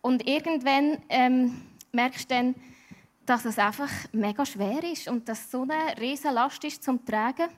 Und 0.00 0.26
irgendwann 0.26 1.02
ähm, 1.08 1.62
merkst 1.92 2.30
du 2.30 2.34
dann, 2.34 2.54
dass 3.24 3.44
es 3.44 3.58
einfach 3.58 3.90
mega 4.12 4.46
schwer 4.46 4.82
ist 4.84 5.08
und 5.08 5.28
dass 5.28 5.50
so 5.50 5.62
eine 5.62 5.98
riesige 6.00 6.32
Last 6.32 6.62
ist 6.64 6.82
zum 6.82 7.04
Tragen. 7.04 7.48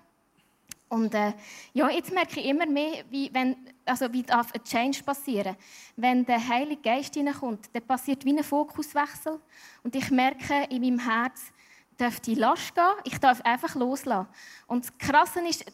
Und 0.88 1.14
äh, 1.14 1.34
ja, 1.74 1.90
jetzt 1.90 2.12
merke 2.12 2.40
ich 2.40 2.46
immer 2.46 2.64
mehr, 2.64 3.04
wie, 3.10 3.28
wenn, 3.34 3.56
also 3.84 4.10
wie 4.10 4.22
darf 4.22 4.52
ein 4.54 4.64
Change 4.64 5.02
passieren. 5.02 5.54
Wenn 5.96 6.24
der 6.24 6.48
Heilige 6.48 6.80
Geist 6.80 7.14
hineinkommt, 7.14 7.68
dann 7.74 7.82
passiert 7.82 8.24
wie 8.24 8.36
ein 8.36 8.42
Fokuswechsel. 8.42 9.38
Und 9.82 9.94
ich 9.94 10.10
merke 10.10 10.66
in 10.70 10.80
meinem 10.80 10.98
Herz, 10.98 11.52
darf 11.98 12.20
die 12.20 12.34
Last 12.34 12.74
gehen, 12.74 12.84
ich 13.04 13.18
darf 13.18 13.40
einfach 13.42 13.74
loslassen. 13.74 14.28
Und 14.66 14.84
das 14.84 14.98
Krasse 14.98 15.40
ist, 15.46 15.64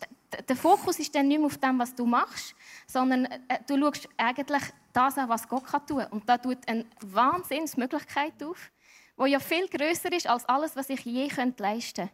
der 0.49 0.57
Fokus 0.57 0.99
ist 0.99 1.15
dann 1.15 1.29
nicht 1.29 1.39
mehr 1.39 1.47
auf 1.47 1.59
dem, 1.59 1.79
was 1.79 1.95
du 1.95 2.07
machst, 2.07 2.55
sondern 2.87 3.27
äh, 3.27 3.59
du 3.67 3.79
schaust 3.79 4.09
eigentlich 4.17 4.63
das 4.93 5.19
an, 5.19 5.29
was 5.29 5.49
Gott 5.49 5.65
kann 5.65 5.87
tun 5.87 5.99
kann. 5.99 6.13
Und 6.13 6.29
da 6.29 6.39
tut 6.39 6.59
eine 6.67 6.87
Wahnsinnsmöglichkeit 7.01 8.43
auf, 8.43 8.71
die 9.19 9.31
ja 9.31 9.39
viel 9.39 9.69
größer 9.69 10.13
ist 10.13 10.27
als 10.27 10.45
alles, 10.47 10.75
was 10.75 10.89
ich 10.89 11.05
je 11.05 11.29
leisten 11.29 11.55
könnte. 11.57 12.11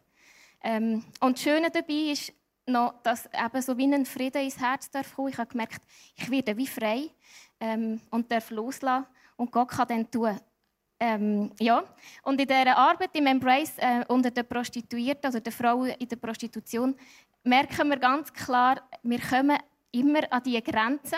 Ähm, 0.63 1.03
und 1.19 1.37
das 1.37 1.43
Schöne 1.43 1.71
dabei 1.71 2.11
ist 2.11 2.33
noch, 2.67 3.01
dass 3.01 3.25
eben 3.27 3.61
so 3.61 3.77
wie 3.77 3.91
ein 3.91 4.05
Frieden 4.05 4.43
ins 4.43 4.59
Herz 4.59 4.89
darf 4.91 5.15
kommen. 5.15 5.29
Ich 5.29 5.37
habe 5.37 5.49
gemerkt, 5.49 5.81
ich 6.15 6.29
werde 6.29 6.55
wie 6.57 6.67
frei 6.67 7.09
ähm, 7.59 8.01
und 8.11 8.31
darf 8.31 8.51
loslassen. 8.51 9.07
Und 9.35 9.51
Gott 9.51 9.69
kann 9.69 9.87
dann 9.87 10.11
tun, 10.11 10.39
ähm, 11.01 11.51
ja, 11.59 11.83
und 12.21 12.39
in 12.39 12.47
dieser 12.47 12.77
Arbeit 12.77 13.09
im 13.13 13.25
Embrace 13.25 13.73
äh, 13.77 14.05
unter 14.07 14.29
den 14.29 14.45
Prostituierten, 14.45 15.25
also 15.25 15.39
den 15.39 15.51
Frauen 15.51 15.89
in 15.97 16.07
der 16.07 16.15
Prostitution, 16.15 16.95
merken 17.43 17.89
wir 17.89 17.97
ganz 17.97 18.31
klar, 18.31 18.79
wir 19.01 19.19
kommen 19.19 19.57
immer 19.91 20.31
an 20.31 20.43
diese 20.43 20.61
Grenzen, 20.61 21.17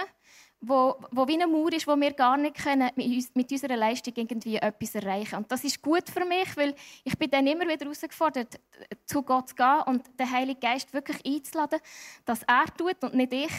wo, 0.62 0.96
wo 1.12 1.28
wie 1.28 1.34
eine 1.34 1.48
Mauer 1.48 1.74
ist, 1.74 1.86
wo 1.86 1.98
wir 1.98 2.14
gar 2.14 2.38
nicht 2.38 2.64
können 2.64 2.90
mit, 2.96 3.08
uns, 3.08 3.36
mit 3.36 3.52
unserer 3.52 3.76
Leistung 3.76 4.14
irgendwie 4.16 4.56
etwas 4.56 4.96
erreichen. 4.96 5.36
Und 5.36 5.52
das 5.52 5.66
ist 5.66 5.82
gut 5.82 6.10
für 6.10 6.24
mich, 6.24 6.56
weil 6.56 6.74
ich 7.04 7.18
bin 7.18 7.30
dann 7.30 7.46
immer 7.46 7.68
wieder 7.68 7.84
herausgefordert, 7.84 8.62
zu 9.06 9.22
Gott 9.22 9.50
zu 9.50 9.56
gehen 9.56 9.82
und 9.88 10.18
den 10.18 10.32
Heiligen 10.32 10.62
Geist 10.62 10.94
wirklich 10.94 11.18
einzuladen, 11.26 11.80
dass 12.24 12.44
er 12.44 12.66
tut 12.78 13.04
und 13.04 13.16
nicht 13.16 13.34
ich, 13.34 13.52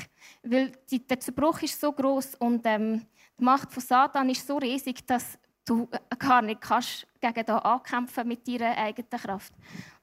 weil 0.42 0.72
die, 0.90 1.06
der 1.06 1.20
Zerbruch 1.20 1.60
ist 1.60 1.78
so 1.78 1.92
groß 1.92 2.36
und 2.36 2.62
ähm, 2.64 3.04
die 3.38 3.44
Macht 3.44 3.70
von 3.70 3.82
Satan 3.82 4.30
ist 4.30 4.46
so 4.46 4.56
riesig, 4.56 5.06
dass 5.06 5.38
du 5.64 5.88
gar 6.18 6.42
nicht 6.42 6.60
kannst 6.60 7.06
gegen 7.20 7.44
da 7.46 7.58
ankämpfen 7.58 8.28
mit 8.28 8.46
deiner 8.46 8.76
eigenen 8.76 9.10
Kraft. 9.10 9.52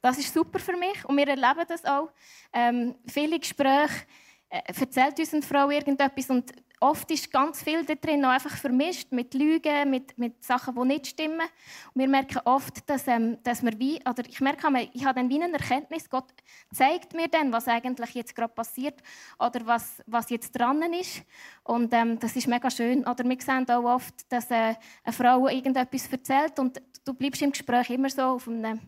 Das 0.02 0.18
ist 0.18 0.34
super 0.34 0.60
für 0.60 0.76
mich 0.76 1.06
und 1.06 1.18
wir 1.18 1.28
erleben 1.28 1.66
das 1.68 1.86
auch. 1.86 2.10
Ähm, 2.52 2.96
viele 3.08 3.40
Gespräche 3.40 4.06
äh, 4.50 4.62
erzählt 4.66 5.20
uns 5.20 5.34
eine 5.34 5.42
Frau 5.42 5.70
irgendetwas 5.70 6.30
und 6.30 6.52
oft 6.82 7.10
ist 7.12 7.32
ganz 7.32 7.64
viel 7.64 7.86
da 7.86 7.94
drin 7.96 8.22
noch 8.22 8.30
einfach 8.30 8.58
vermischt 8.58 9.12
mit 9.12 9.34
Lügen, 9.34 9.90
mit, 9.90 10.18
mit 10.18 10.44
Sachen, 10.44 10.76
die 10.76 10.86
nicht 10.86 11.08
stimmen. 11.08 11.48
Und 11.94 12.02
wir 12.02 12.08
merken 12.08 12.42
oft, 12.46 12.90
dass, 12.90 13.08
ähm, 13.08 13.38
dass 13.44 13.64
wir 13.64 13.78
wie, 13.80 14.00
oder 14.00 14.24
ich 14.28 14.42
merke, 14.42 14.68
ich 14.92 15.06
habe 15.06 15.20
dann 15.20 15.30
wie 15.30 15.42
eine 15.42 15.54
Erkenntnis, 15.54 16.10
Gott 16.10 16.34
zeigt 16.74 17.14
mir 17.14 17.28
dann, 17.28 17.52
was 17.52 17.68
eigentlich 17.68 18.14
jetzt 18.16 18.36
gerade 18.36 18.54
passiert 18.54 19.02
oder 19.40 19.66
was, 19.66 20.02
was 20.08 20.30
jetzt 20.30 20.52
dran 20.52 20.82
ist. 20.94 21.22
Und 21.64 21.94
ähm, 21.94 22.20
das 22.20 22.36
ist 22.36 22.48
mega 22.48 22.70
schön. 22.70 23.02
Oder 23.08 23.24
wir 23.24 23.38
sehen 23.40 23.70
auch 23.70 23.84
oft, 23.84 24.32
dass 24.32 24.50
äh, 24.50 24.76
eine 25.04 25.14
Frau 25.14 25.48
irgendetwas 25.48 26.12
erzählt 26.12 26.58
und 26.60 26.82
du 27.06 27.14
bleibst 27.14 27.42
im 27.44 27.52
Gespräch 27.52 27.92
immer 27.92 28.10
so 28.10 28.24
auf 28.24 28.48
einem 28.48 28.80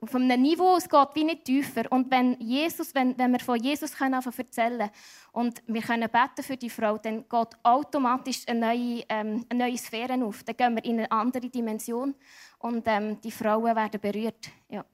auf 0.00 0.14
einem 0.14 0.40
Niveau, 0.40 0.76
es 0.76 0.88
geht 0.88 1.08
wie 1.14 1.24
nicht 1.24 1.44
tiefer. 1.44 1.90
Und 1.90 2.10
wenn, 2.10 2.40
Jesus, 2.40 2.94
wenn, 2.94 3.16
wenn 3.18 3.32
wir 3.32 3.40
von 3.40 3.62
Jesus 3.62 3.92
können 3.92 4.14
erzählen 4.14 4.90
und 5.32 5.62
wir 5.66 5.82
können 5.82 6.08
beten 6.10 6.42
für 6.42 6.56
die 6.56 6.70
Frau, 6.70 6.96
dann 6.98 7.28
geht 7.28 7.48
automatisch 7.62 8.42
eine 8.46 8.60
neue, 8.60 9.04
ähm, 9.08 9.44
eine 9.48 9.64
neue 9.66 9.78
Sphäre 9.78 10.24
auf. 10.24 10.42
Dann 10.44 10.56
gehen 10.56 10.74
wir 10.76 10.84
in 10.84 10.98
eine 10.98 11.12
andere 11.12 11.48
Dimension 11.48 12.14
und 12.58 12.82
ähm, 12.86 13.20
die 13.20 13.30
Frauen 13.30 13.76
werden 13.76 14.00
berührt. 14.00 14.50
Ja. 14.68 14.84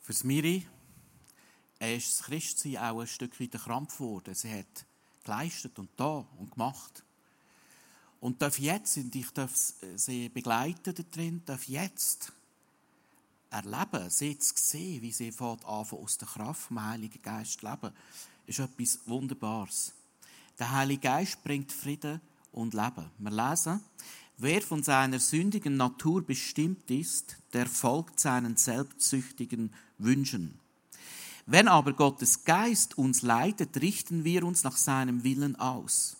Für 0.00 0.26
Miri 0.26 0.66
ist 1.78 2.20
das 2.20 2.26
Christsein 2.26 2.78
auch 2.78 3.00
ein 3.00 3.06
Stück 3.06 3.38
weit 3.40 3.54
ein 3.54 3.60
Krampf 3.60 3.98
geworden. 3.98 4.34
Sie 4.34 4.52
hat 4.52 4.86
geleistet 5.24 5.78
und 5.78 5.90
da 5.96 6.26
und 6.38 6.52
gemacht. 6.52 7.04
Und 8.24 8.40
darf 8.40 8.58
jetzt, 8.58 8.96
und 8.96 9.14
ich 9.14 9.30
darf 9.32 9.52
sie 9.96 10.30
begleiten 10.30 10.94
da 10.94 11.02
drin, 11.10 11.42
darf 11.44 11.68
jetzt 11.68 12.32
erleben, 13.50 14.08
sie 14.08 14.38
zu 14.38 14.54
sehen, 14.56 15.02
wie 15.02 15.12
sie 15.12 15.30
fährt 15.30 15.62
aus 15.66 16.16
der 16.16 16.28
Kraft 16.28 16.62
vom 16.62 16.82
Heiligen 16.82 17.20
Geist 17.20 17.60
leben, 17.60 17.92
ist 18.46 18.60
etwas 18.60 19.00
Wunderbares. 19.04 19.92
Der 20.58 20.72
Heilige 20.72 21.02
Geist 21.02 21.44
bringt 21.44 21.70
Frieden 21.70 22.18
und 22.50 22.72
Leben. 22.72 23.10
Wir 23.18 23.30
lesen, 23.30 23.82
wer 24.38 24.62
von 24.62 24.82
seiner 24.82 25.20
sündigen 25.20 25.76
Natur 25.76 26.24
bestimmt 26.24 26.90
ist, 26.90 27.36
der 27.52 27.66
folgt 27.66 28.18
seinen 28.20 28.56
selbstsüchtigen 28.56 29.70
Wünschen. 29.98 30.58
Wenn 31.44 31.68
aber 31.68 31.92
Gottes 31.92 32.42
Geist 32.46 32.96
uns 32.96 33.20
leitet, 33.20 33.82
richten 33.82 34.24
wir 34.24 34.44
uns 34.44 34.64
nach 34.64 34.78
seinem 34.78 35.24
Willen 35.24 35.56
aus. 35.56 36.16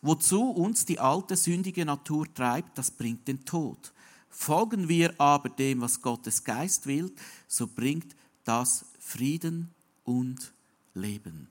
Wozu 0.00 0.50
uns 0.50 0.84
die 0.84 1.00
alte 1.00 1.36
sündige 1.36 1.84
Natur 1.84 2.32
treibt, 2.32 2.78
das 2.78 2.90
bringt 2.90 3.26
den 3.26 3.44
Tod. 3.44 3.92
Folgen 4.30 4.88
wir 4.88 5.20
aber 5.20 5.48
dem, 5.48 5.80
was 5.80 6.00
Gottes 6.00 6.44
Geist 6.44 6.86
will, 6.86 7.12
so 7.48 7.66
bringt 7.66 8.14
das 8.44 8.84
Frieden 9.00 9.74
und 10.04 10.52
Leben. 10.94 11.48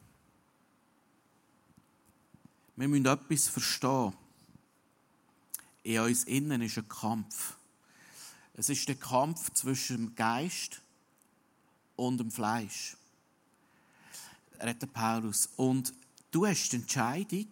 Wir 2.75 2.87
müssen 2.87 3.05
etwas 3.05 3.47
verstehen. 3.47 4.13
In 5.83 5.99
uns 5.99 6.23
innen 6.25 6.61
ist 6.61 6.77
ein 6.77 6.87
Kampf. 6.87 7.57
Es 8.53 8.69
ist 8.69 8.87
der 8.87 8.95
Kampf 8.95 9.51
zwischen 9.53 9.97
dem 9.97 10.15
Geist 10.15 10.81
und 11.95 12.19
dem 12.19 12.31
Fleisch. 12.31 12.97
Redet 14.61 14.93
Paulus. 14.93 15.49
Und 15.55 15.93
du 16.31 16.45
hast 16.45 16.69
die 16.69 16.77
Entscheidung, 16.77 17.47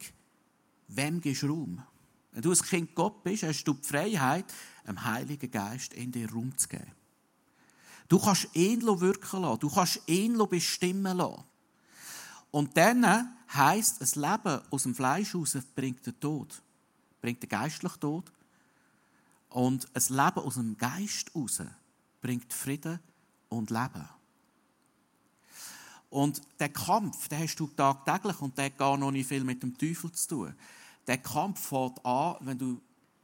wem 0.88 1.22
gibst 1.22 1.44
du 1.44 1.48
Raum? 1.48 1.84
Wenn 2.32 2.42
du 2.42 2.52
ein 2.52 2.58
Kind 2.58 2.96
Gott 2.96 3.24
bist, 3.24 3.44
hast 3.44 3.64
du 3.64 3.74
die 3.74 3.88
Freiheit, 3.88 4.46
dem 4.86 5.04
Heiligen 5.04 5.50
Geist 5.50 5.94
in 5.94 6.12
dir 6.12 6.30
Raum 6.32 6.58
zu 6.58 6.68
geben. 6.68 6.92
Du 8.08 8.20
kannst 8.20 8.48
ihn 8.54 8.82
wirken 8.84 9.42
lassen, 9.42 9.60
du 9.60 9.70
kannst 9.70 10.02
ihn 10.08 10.38
bestimmen 10.50 11.18
lassen. 11.18 11.44
Und 12.52 12.78
dann 12.78 13.36
heisst, 13.54 14.02
ein 14.02 14.22
Leben 14.22 14.62
aus 14.70 14.84
dem 14.84 14.96
Fleisch 14.96 15.34
heraus 15.34 15.58
bringt 15.76 16.06
den 16.06 16.20
Tod, 16.20 16.62
bringt 17.22 17.42
den 17.42 17.50
geistlichen 17.50 18.00
Tod. 18.00 18.32
Und 19.50 19.88
ein 19.94 20.04
Leben 20.10 20.46
aus 20.46 20.56
dem 20.56 20.78
Geist 20.78 21.34
heraus 21.34 21.62
bringt 22.22 22.54
Frieden 22.54 23.00
und 23.50 23.70
Leben. 23.70 24.10
Und 26.16 26.42
der 26.62 26.70
Kampf, 26.70 27.28
den 27.28 27.40
hast 27.40 27.58
du 27.58 27.68
tagtäglich 27.68 28.40
und 28.40 28.58
der 28.58 28.68
hat 28.68 28.78
gar 28.78 28.96
noch 28.96 29.12
nicht 29.12 29.28
viel 29.28 29.44
mit 29.44 29.62
dem 29.62 29.78
Teufel 29.78 30.14
zu 30.14 30.28
tun. 30.30 30.56
Der 31.06 31.18
Kampf 31.18 31.68
fängt 31.68 32.06
an, 32.06 32.38
wenn 32.40 32.58
du 32.58 32.82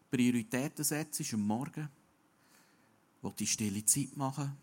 Prioritäten 0.10 0.84
setzt 0.84 1.34
am 1.34 1.40
Morgen, 1.40 1.88
wo 3.22 3.30
die 3.30 3.48
stille 3.48 3.86
Zeit 3.86 4.18
machen. 4.18 4.58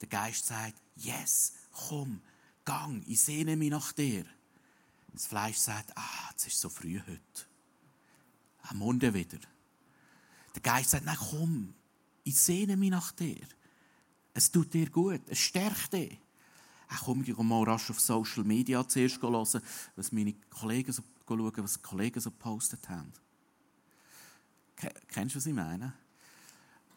Der 0.00 0.06
Geist 0.06 0.46
sagt, 0.46 0.80
yes, 0.94 1.54
komm, 1.72 2.20
gang, 2.64 3.02
ich 3.08 3.20
sehne 3.20 3.56
mich 3.56 3.70
nach 3.70 3.90
dir. 3.90 4.26
Das 5.12 5.26
Fleisch 5.26 5.56
sagt, 5.56 5.90
ah, 5.96 6.30
es 6.36 6.46
ist 6.46 6.60
so 6.60 6.68
früh 6.68 7.00
heute. 7.00 7.46
Am 8.62 8.78
Morgen 8.78 9.12
wieder. 9.12 9.40
Der 10.54 10.62
Geist 10.62 10.90
sagt, 10.90 11.04
nein, 11.04 11.18
komm, 11.18 11.74
ich 12.22 12.38
sehne 12.38 12.76
mich 12.76 12.90
nach 12.90 13.10
dir. 13.10 13.44
Es 14.34 14.52
tut 14.52 14.72
dir 14.72 14.88
gut, 14.88 15.22
es 15.26 15.40
stärkt 15.40 15.94
dich. 15.94 16.21
Ich 16.92 17.00
komme 17.00 17.24
ich 17.24 17.36
mal 17.36 17.62
rasch 17.64 17.90
auf 17.90 18.00
Social 18.00 18.44
Media 18.44 18.86
zuerst 18.86 19.22
hören, 19.22 19.62
was 19.96 20.12
meine 20.12 20.34
Kollegen 20.50 20.92
so, 20.92 21.02
schauen, 21.26 21.52
was 21.56 21.74
die 21.74 21.82
Kollegen 21.82 22.20
so 22.20 22.30
gepostet 22.30 22.88
haben. 22.88 23.12
Kennst 25.08 25.34
du, 25.34 25.38
was 25.38 25.46
ich 25.46 25.54
meine? 25.54 25.94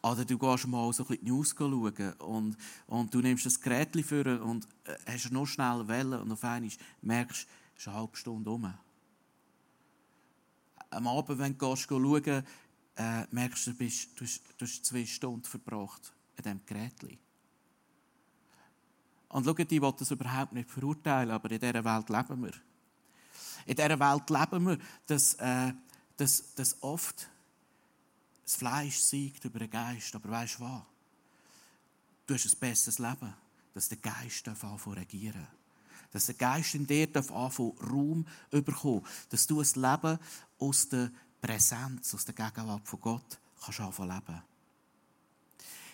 Oder 0.02 0.24
du 0.24 0.38
gehst 0.38 0.66
mal 0.66 0.92
so 0.92 1.02
ein 1.02 1.08
bisschen 1.08 1.24
die 1.24 1.30
News 1.30 1.54
schauen 1.56 2.12
und, 2.18 2.56
und 2.86 3.14
du 3.14 3.20
nimmst 3.20 3.46
das 3.46 3.60
Gerät 3.60 3.96
für 4.04 4.42
und 4.42 4.68
äh, 4.84 4.94
hast 5.06 5.32
noch 5.32 5.46
schnell 5.46 5.88
Wellen 5.88 6.20
und 6.20 6.30
auf 6.30 6.44
einmal 6.44 6.70
merkst, 7.02 7.48
es 7.74 7.82
ist 7.82 7.88
eine 7.88 7.96
halbe 7.96 8.16
Stunde 8.16 8.50
um. 8.50 8.72
Am 10.90 11.06
Abend, 11.08 11.38
wenn 11.38 11.58
du 11.58 11.68
gehst, 11.68 11.88
schauen 11.88 12.44
äh, 12.96 13.24
merkst 13.30 13.66
du, 13.66 13.72
du, 13.72 13.78
du, 13.78 14.24
hast, 14.24 14.42
du 14.58 14.64
hast 14.64 14.84
zwei 14.84 15.04
Stunden 15.04 15.44
verbracht 15.44 16.12
an 16.36 16.44
diesem 16.44 16.66
Gerät. 16.66 17.18
Und 19.36 19.44
schau, 19.44 19.54
ich 19.54 19.70
will 19.70 19.92
das 19.98 20.10
überhaupt 20.10 20.54
nicht 20.54 20.70
verurteilen, 20.70 21.30
aber 21.30 21.50
in 21.50 21.60
dieser 21.60 21.84
Welt 21.84 22.08
leben 22.08 22.42
wir. 22.42 22.54
In 23.66 23.76
dieser 23.76 24.00
Welt 24.00 24.30
leben 24.30 24.66
wir, 24.66 24.78
dass, 25.06 25.34
äh, 25.34 25.74
dass, 26.16 26.54
dass 26.54 26.82
oft 26.82 27.28
das 28.44 28.56
Fleisch 28.56 28.96
siegt 28.96 29.44
über 29.44 29.58
den 29.58 29.68
Geist. 29.68 30.14
Aber 30.14 30.30
weißt 30.30 30.58
du 30.58 30.62
was? 30.62 30.82
Du 32.26 32.32
hast 32.32 32.46
ein 32.46 32.58
besseres 32.58 32.98
Leben, 32.98 33.34
dass 33.74 33.90
der 33.90 33.98
Geist 33.98 34.48
anfangen 34.48 34.78
zu 34.78 34.92
regieren 34.92 35.46
Dass 36.12 36.24
der 36.24 36.36
Geist 36.36 36.74
in 36.74 36.86
dir 36.86 37.14
anfangen 37.14 37.76
Raum 37.90 38.26
bekommen 38.50 39.04
Dass 39.28 39.46
du 39.46 39.60
ein 39.60 39.68
Leben 39.74 40.18
aus 40.60 40.88
der 40.88 41.10
Präsenz, 41.42 42.14
aus 42.14 42.24
der 42.24 42.34
Gegenwart 42.34 42.88
von 42.88 43.00
Gott 43.02 43.38
kannst 43.62 43.80
anfangen 43.80 44.14
leben. 44.14 44.42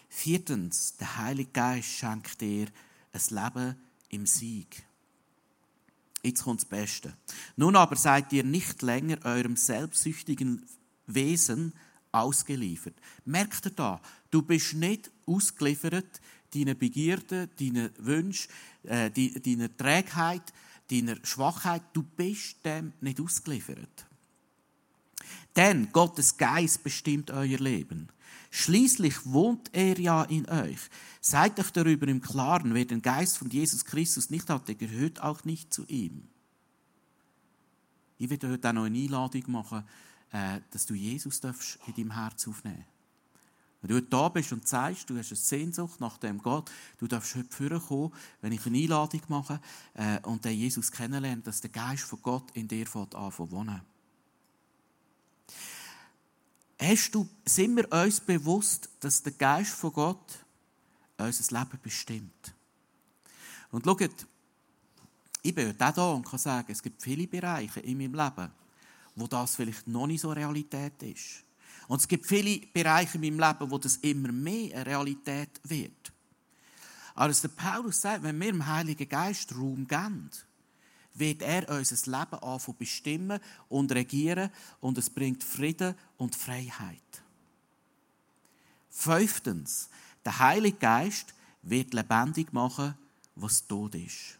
Viertens, 0.09 0.97
der 0.97 1.17
Heilige 1.17 1.51
Geist 1.51 1.89
schenkt 1.89 2.41
dir 2.41 2.69
ein 3.13 3.21
Leben 3.31 3.77
im 4.09 4.27
Sieg. 4.27 4.83
Jetzt 6.23 6.45
kommt 6.45 6.61
das 6.61 6.69
Beste. 6.69 7.17
Nun 7.57 7.77
aber 7.77 7.97
seid 7.97 8.33
ihr 8.33 8.45
nicht 8.45 8.83
länger 8.83 9.19
eurem 9.25 9.57
selbstsüchtigen 9.57 10.65
Wesen 11.07 11.73
ausgeliefert. 12.13 12.95
Merkt 13.25 13.67
ihr 13.67 13.73
da, 13.73 14.01
du 14.31 14.43
bist 14.43 14.75
nicht 14.75 15.11
ausgeliefert 15.27 16.21
deinen 16.55 16.79
Begierden, 16.79 17.51
deinen 17.59 17.91
Wünschen, 17.99 18.51
äh, 18.85 19.11
deiner 19.11 19.75
Trägheit, 19.77 20.53
deiner 20.91 21.17
Schwachheit. 21.25 21.83
Du 21.93 22.03
bist 22.03 22.65
dem 22.65 22.93
nicht 23.01 23.21
ausgeliefert. 23.21 24.07
Denn 25.57 25.91
Gottes 25.93 26.37
Geist 26.37 26.83
bestimmt 26.83 27.31
euer 27.31 27.59
Leben. 27.59 28.09
Schließlich 28.55 29.25
wohnt 29.25 29.71
er 29.73 29.99
ja 29.99 30.25
in 30.25 30.47
euch. 30.47 30.79
Seid 31.23 31.59
euch 31.59 31.71
darüber 31.71 32.07
im 32.07 32.21
Klaren, 32.21 32.75
wer 32.75 32.85
den 32.85 33.01
Geist 33.01 33.39
von 33.39 33.49
Jesus 33.49 33.83
Christus 33.83 34.29
nicht 34.29 34.51
hat, 34.51 34.69
der 34.69 34.75
gehört 34.75 35.23
auch 35.23 35.43
nicht 35.47 35.73
zu 35.73 35.87
ihm. 35.87 36.29
Ich 38.19 38.29
werde 38.29 38.51
heute 38.51 38.69
auch 38.69 38.75
noch 38.75 38.85
eine 38.85 38.99
Einladung 38.99 39.45
machen, 39.47 39.85
äh, 40.33 40.61
dass 40.71 40.85
du 40.85 40.93
Jesus 40.93 41.41
in 41.41 41.95
deinem 41.97 42.13
Herz 42.13 42.47
aufnehmen 42.47 42.85
Wenn 43.81 43.89
du 43.89 43.95
heute 43.95 44.09
da 44.09 44.29
bist 44.29 44.53
und 44.53 44.69
sagst, 44.69 45.09
du 45.09 45.17
hast 45.17 45.31
eine 45.31 45.37
Sehnsucht 45.37 45.99
nach 45.99 46.19
dem 46.19 46.37
Gott, 46.37 46.71
du 46.99 47.07
darfst 47.07 47.35
heute 47.35 47.49
vorkommen, 47.49 48.13
wenn 48.43 48.53
ich 48.53 48.67
eine 48.67 48.77
Einladung 48.77 49.23
mache 49.29 49.63
äh, 49.95 50.21
und 50.25 50.45
den 50.45 50.59
Jesus 50.59 50.93
kennenlernen, 50.93 51.43
dass 51.43 51.63
der 51.63 51.71
Geist 51.71 52.03
von 52.03 52.21
Gott 52.21 52.51
in 52.53 52.69
dir 52.69 52.85
anfängt 52.95 53.51
wohnen. 53.51 53.81
Hast 56.83 57.15
du, 57.15 57.29
sind 57.45 57.77
wir 57.77 57.93
uns 57.93 58.19
bewusst, 58.19 58.89
dass 58.99 59.23
der 59.23 59.33
Geist 59.33 59.71
von 59.71 59.93
Gott 59.93 60.45
unser 61.17 61.59
Leben 61.61 61.79
bestimmt? 61.81 62.55
Und 63.71 63.85
schaut, 63.85 64.27
ich 65.43 65.55
bin 65.55 65.71
auch 65.71 65.93
da 65.93 66.11
und 66.11 66.27
kann 66.27 66.41
sagen, 66.41 66.73
es 66.73 66.83
gibt 66.83 67.01
viele 67.01 67.29
Bereiche 67.29 67.79
in 67.81 67.99
meinem 67.99 68.15
Leben, 68.15 68.51
wo 69.15 69.29
das 69.29 69.55
vielleicht 69.55 69.87
noch 69.87 70.09
nicht 70.09 70.23
so 70.23 70.33
Realität 70.33 71.01
ist. 71.05 71.45
Und 71.87 72.01
es 72.01 72.09
gibt 72.09 72.27
viele 72.27 72.67
Bereiche 72.73 73.17
in 73.17 73.21
meinem 73.21 73.49
Leben, 73.49 73.71
wo 73.71 73.79
das 73.79 73.99
immer 73.99 74.33
mehr 74.33 74.75
eine 74.75 74.87
Realität 74.87 75.61
wird. 75.63 76.13
Aber 77.15 77.27
als 77.27 77.43
der 77.43 77.49
Paulus 77.49 78.01
sagt, 78.01 78.25
wenn 78.25 78.41
wir 78.41 78.51
dem 78.51 78.67
Heiligen 78.67 79.09
Geist 79.09 79.55
Raum 79.55 79.87
geben, 79.87 80.31
wird 81.15 81.43
er 81.43 81.69
unser 81.69 82.11
Leben 82.11 82.43
anfangen 82.43 82.79
bestimmen 82.79 83.41
und 83.69 83.93
regieren 83.93 84.51
und 84.81 84.99
es 84.99 85.11
bringt 85.11 85.45
Frieden 85.45 85.95
und 86.17 86.35
Freiheit. 86.35 87.23
Fünftens, 88.91 89.89
der 90.25 90.39
Heilige 90.39 90.79
Geist 90.79 91.35
wird 91.63 91.95
lebendig 91.95 92.53
machen, 92.53 92.95
was 93.35 93.67
tot 93.67 93.95
ist. 93.95 94.39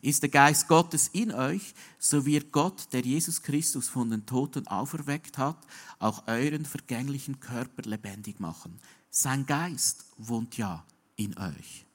Ist 0.00 0.22
der 0.22 0.30
Geist 0.30 0.68
Gottes 0.68 1.08
in 1.08 1.32
euch, 1.32 1.74
so 1.98 2.26
wird 2.26 2.52
Gott, 2.52 2.92
der 2.92 3.02
Jesus 3.02 3.42
Christus 3.42 3.88
von 3.88 4.10
den 4.10 4.26
Toten 4.26 4.66
auferweckt 4.66 5.38
hat, 5.38 5.56
auch 5.98 6.26
euren 6.26 6.64
vergänglichen 6.64 7.38
Körper 7.40 7.82
lebendig 7.82 8.40
machen. 8.40 8.78
Sein 9.10 9.46
Geist 9.46 10.04
wohnt 10.18 10.56
ja 10.56 10.84
in 11.16 11.36
euch. 11.38 11.86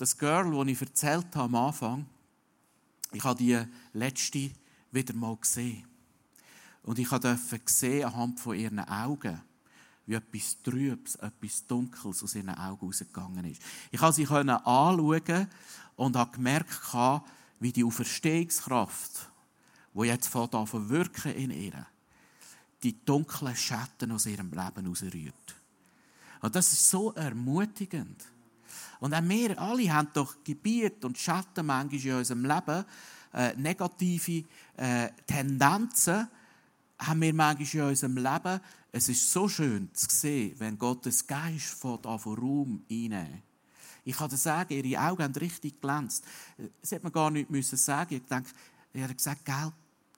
Das 0.00 0.16
Girl, 0.16 0.50
das 0.50 0.66
ich 0.66 0.80
erzählt 0.80 1.26
habe 1.36 1.40
am 1.40 1.54
Anfang, 1.56 2.06
ich 3.12 3.22
habe 3.22 3.36
die 3.36 3.62
letzte 3.92 4.50
wieder 4.90 5.12
mal 5.12 5.36
gesehen. 5.36 5.86
Und 6.84 6.98
ich 6.98 7.10
durfte 7.10 7.60
sehen 7.66 8.06
anhand 8.06 8.40
von 8.40 8.56
ihren 8.56 8.78
Augen, 8.78 9.42
wie 10.06 10.14
etwas 10.14 10.56
Trübes, 10.62 11.16
etwas 11.16 11.66
Dunkles 11.66 12.22
aus 12.22 12.34
ihren 12.34 12.48
Augen 12.48 12.86
rausgegangen 12.86 13.44
ist. 13.44 13.60
Ich 13.90 14.00
konnte 14.00 14.14
sie 14.14 14.26
anschauen 14.26 15.48
und 15.96 16.16
habe 16.16 16.30
gemerkt, 16.30 16.80
wie 17.58 17.70
die 17.70 17.84
Auferstehungskraft, 17.84 19.30
die 19.92 20.06
jetzt 20.06 20.34
an 20.34 20.88
wirken 20.88 21.34
in 21.34 21.50
ihr, 21.50 21.86
die 22.82 23.04
dunklen 23.04 23.54
Schatten 23.54 24.12
aus 24.12 24.24
ihrem 24.24 24.50
Leben 24.50 24.90
ausrührt. 24.90 25.56
Und 26.40 26.54
das 26.54 26.72
ist 26.72 26.88
so 26.88 27.12
ermutigend. 27.12 28.24
Und 29.00 29.14
auch 29.14 29.22
wir 29.22 29.58
alle 29.58 29.92
haben 29.92 30.08
doch 30.12 30.36
Gebiete 30.44 31.06
und 31.06 31.18
Schatten 31.18 31.66
manchmal 31.66 32.00
in 32.00 32.14
unserem 32.14 32.44
Leben, 32.44 32.84
äh, 33.32 33.54
negative 33.56 34.44
äh, 34.76 35.08
Tendenzen 35.26 36.28
haben 36.98 37.20
wir 37.22 37.34
manchmal 37.34 37.82
in 37.84 37.88
unserem 37.88 38.16
Leben. 38.16 38.60
Es 38.92 39.08
ist 39.08 39.32
so 39.32 39.48
schön 39.48 39.88
zu 39.94 40.06
sehen, 40.10 40.54
wenn 40.58 40.78
Gottes 40.78 41.26
Geist 41.26 41.66
von 41.66 41.98
Raum 42.04 42.84
einnehmen 42.90 43.42
ich 44.04 44.16
kann 44.16 44.30
dir 44.30 44.36
sagen, 44.36 44.72
ihre 44.72 45.00
Augen 45.00 45.22
haben 45.22 45.34
richtig 45.34 45.80
glänzt. 45.80 46.24
Das 46.80 46.90
hätte 46.90 47.04
man 47.04 47.12
gar 47.12 47.30
nicht 47.30 47.50
müssen 47.50 47.76
sagen. 47.76 48.14
Ich 48.14 48.24
denke, 48.24 48.50
er 48.92 49.08
hat 49.08 49.16
gesagt, 49.16 49.44
gell, 49.44 49.72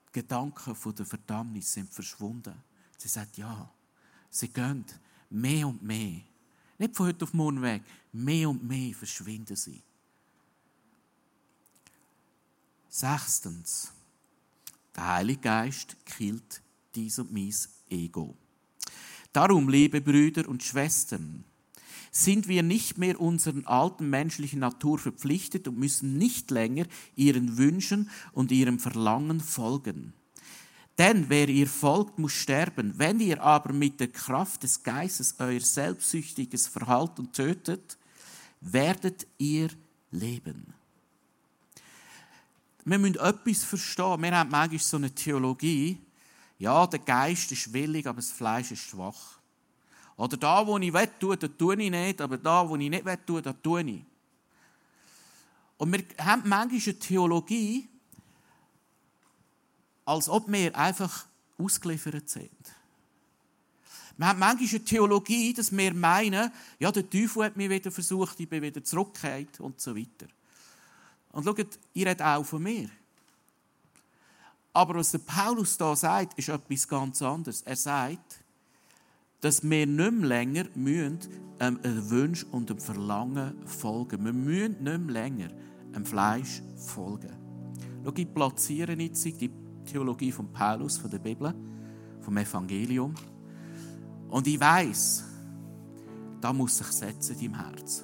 die 0.09 0.19
Gedanken 0.19 0.75
von 0.75 0.95
der 0.95 1.05
Verdammnis 1.05 1.73
sind 1.73 1.93
verschwunden. 1.93 2.55
Sie 2.97 3.07
sagt, 3.07 3.37
ja, 3.37 3.69
sie 4.29 4.47
gehen 4.47 4.85
mehr 5.29 5.67
und 5.67 5.83
mehr. 5.83 6.21
Nicht 6.83 6.97
von 6.97 7.05
heute 7.05 7.23
auf 7.23 7.33
morgen 7.33 7.61
weg. 7.61 7.81
Mehr 8.11 8.49
und 8.49 8.61
mehr 8.67 8.93
verschwinden 8.93 9.55
sie. 9.55 9.81
Sechstens. 12.89 13.93
Der 14.93 15.07
Heilige 15.13 15.39
Geist 15.39 15.95
killt 16.05 16.61
dies 16.93 17.19
und 17.19 17.31
mein 17.31 17.55
Ego. 17.89 18.35
Darum, 19.31 19.69
liebe 19.69 20.01
Brüder 20.01 20.49
und 20.49 20.61
Schwestern, 20.61 21.45
sind 22.11 22.49
wir 22.49 22.63
nicht 22.63 22.97
mehr 22.97 23.17
unseren 23.21 23.65
alten 23.65 24.09
menschlichen 24.09 24.59
Natur 24.59 24.99
verpflichtet 24.99 25.69
und 25.69 25.79
müssen 25.79 26.17
nicht 26.17 26.51
länger 26.51 26.85
ihren 27.15 27.57
Wünschen 27.57 28.09
und 28.33 28.51
ihrem 28.51 28.77
Verlangen 28.77 29.39
folgen. 29.39 30.11
Denn 30.97 31.27
wer 31.27 31.49
ihr 31.49 31.67
folgt, 31.67 32.19
muss 32.19 32.33
sterben. 32.33 32.93
Wenn 32.97 33.19
ihr 33.19 33.41
aber 33.41 33.73
mit 33.73 33.99
der 33.99 34.09
Kraft 34.09 34.63
des 34.63 34.83
Geistes 34.83 35.35
euer 35.39 35.59
selbstsüchtiges 35.59 36.67
Verhalten 36.67 37.31
tötet, 37.31 37.97
werdet 38.61 39.25
ihr 39.37 39.69
leben. 40.11 40.73
Wir 42.85 42.99
müssen 42.99 43.15
etwas 43.15 43.63
verstehen. 43.63 44.21
Wir 44.21 44.37
haben 44.37 44.51
manchmal 44.51 44.79
so 44.79 44.97
eine 44.97 45.09
Theologie. 45.09 45.99
Ja, 46.59 46.85
der 46.85 46.99
Geist 46.99 47.51
ist 47.51 47.73
willig, 47.73 48.05
aber 48.05 48.17
das 48.17 48.31
Fleisch 48.31 48.71
ist 48.71 48.83
schwach. 48.83 49.39
Oder 50.15 50.37
da, 50.37 50.65
wo 50.65 50.77
ich 50.77 50.93
will, 50.93 51.09
tue, 51.19 51.35
da 51.37 51.47
tue 51.47 51.81
ich 51.81 51.89
nicht, 51.89 52.21
aber 52.21 52.37
da, 52.37 52.67
wo 52.67 52.75
ich 52.75 52.89
nicht 52.89 53.03
will, 53.03 53.17
tue, 53.25 53.41
da 53.41 53.53
tue 53.53 53.81
ich. 53.81 54.03
Und 55.77 55.91
wir 55.91 56.03
haben 56.19 56.47
manchmal 56.47 56.81
eine 56.85 56.99
Theologie, 56.99 57.89
als 60.05 60.29
ob 60.29 60.51
wir 60.51 60.75
einfach 60.77 61.25
ausgeliefert 61.57 62.29
sind. 62.29 62.51
Wir 64.17 64.27
haben 64.27 64.39
manchmal 64.39 64.69
eine 64.69 64.85
Theologie, 64.85 65.53
dass 65.53 65.75
wir 65.75 65.93
meinen, 65.93 66.51
ja, 66.79 66.91
der 66.91 67.09
Teufel 67.09 67.45
hat 67.45 67.57
mich 67.57 67.69
wieder 67.69 67.91
versucht, 67.91 68.39
ich 68.39 68.47
bin 68.47 68.61
wieder 68.61 68.83
zurückgekehrt 68.83 69.59
und 69.59 69.79
so 69.81 69.95
weiter. 69.95 70.27
Und 71.31 71.45
schaut, 71.45 71.79
ihr 71.93 72.05
redet 72.05 72.21
auch 72.21 72.43
von 72.43 72.61
mir. 72.61 72.89
Aber 74.71 74.95
was 74.95 75.11
der 75.11 75.19
Paulus 75.19 75.77
da 75.77 75.95
sagt, 75.95 76.37
ist 76.37 76.49
etwas 76.49 76.87
ganz 76.87 77.21
anderes. 77.21 77.61
Er 77.63 77.75
sagt, 77.75 78.43
dass 79.41 79.61
wir 79.61 79.85
nicht 79.85 80.11
mehr 80.11 80.27
länger 80.27 80.65
müssen, 80.75 81.19
ähm, 81.59 81.79
einem 81.83 82.09
Wunsch 82.09 82.43
und 82.43 82.69
einem 82.69 82.79
Verlangen 82.79 83.67
folgen. 83.67 84.23
Wir 84.23 84.33
müssen 84.33 84.83
nicht 84.83 84.99
mehr 84.99 84.99
länger 84.99 85.49
einem 85.93 86.05
Fleisch 86.05 86.61
folgen. 86.75 87.31
Schau, 88.03 88.13
ich 88.15 88.33
platziere 88.33 88.93
jetzt 88.93 89.25
die 89.25 89.49
Theologie 89.85 90.31
von 90.31 90.51
Paulus, 90.51 90.97
von 90.97 91.09
der 91.09 91.19
Bibel, 91.19 91.53
vom 92.19 92.37
Evangelium. 92.37 93.13
Und 94.29 94.47
ich 94.47 94.59
weiß, 94.59 95.25
da 96.41 96.51
muss 96.51 96.77
sich 96.77 96.87
setzen 96.87 97.37
deinem 97.39 97.55
Herz. 97.55 98.03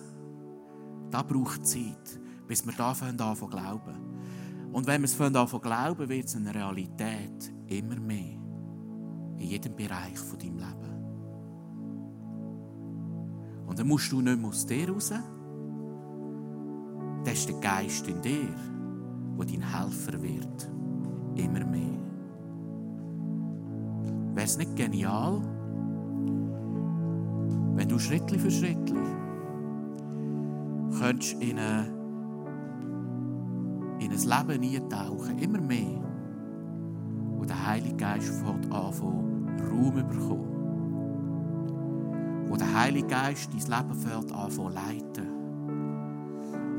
Da 1.10 1.24
braucht 1.24 1.66
Zeit, 1.66 2.20
bis 2.48 2.66
wir 2.66 2.74
da 2.74 2.90
anfangen 2.90 3.18
zu 3.18 3.48
glauben. 3.48 4.10
Und 4.72 4.86
wenn 4.88 5.02
wir 5.02 5.06
es 5.06 5.18
zu 5.18 5.60
glauben, 5.60 6.10
wird 6.10 6.26
es 6.26 6.36
eine 6.36 6.54
Realität 6.54 7.52
immer 7.68 8.00
mehr. 8.00 8.38
In 9.38 9.48
jedem 9.48 9.76
Bereich 9.76 10.18
von 10.18 10.38
deinem 10.38 10.58
Leben. 10.58 10.90
Und 13.66 13.80
dann 13.80 13.88
musst 13.88 14.12
du 14.12 14.22
nicht 14.22 14.40
mehr 14.40 14.50
aus 14.50 14.66
dir 14.66 14.90
raus. 14.90 15.14
Das 17.24 17.34
ist 17.34 17.50
der 17.50 17.60
Geist 17.60 18.08
in 18.08 18.22
dir, 18.22 18.56
der 19.38 19.46
dein 19.46 19.62
Helfer 19.62 20.22
wird. 20.22 20.79
Immer 21.40 21.66
mehr. 21.66 21.98
Wäre 24.34 24.46
es 24.46 24.58
nicht 24.58 24.76
genial, 24.76 25.42
wenn 27.76 27.88
du 27.88 27.98
Schritt 27.98 28.30
für 28.30 28.52
Schritt 28.52 28.90
in, 31.40 31.58
eine, 31.58 31.88
in 34.00 34.12
ein 34.12 34.48
Leben 34.48 34.76
eintauchen, 34.76 35.40
immer 35.40 35.62
mehr, 35.62 36.04
wo 37.38 37.46
der 37.46 37.68
Heilige 37.68 37.96
Geist 37.96 38.34
fängt 38.44 38.70
an, 38.72 38.94
Raum 39.72 39.96
bekommen. 39.96 40.56
Wo 42.48 42.56
der 42.58 42.74
Heilige 42.74 43.08
Geist 43.08 43.50
dein 43.54 43.62
Leben 43.80 43.94
fährt 43.96 44.32
an, 44.34 44.52
leiten. 44.74 45.28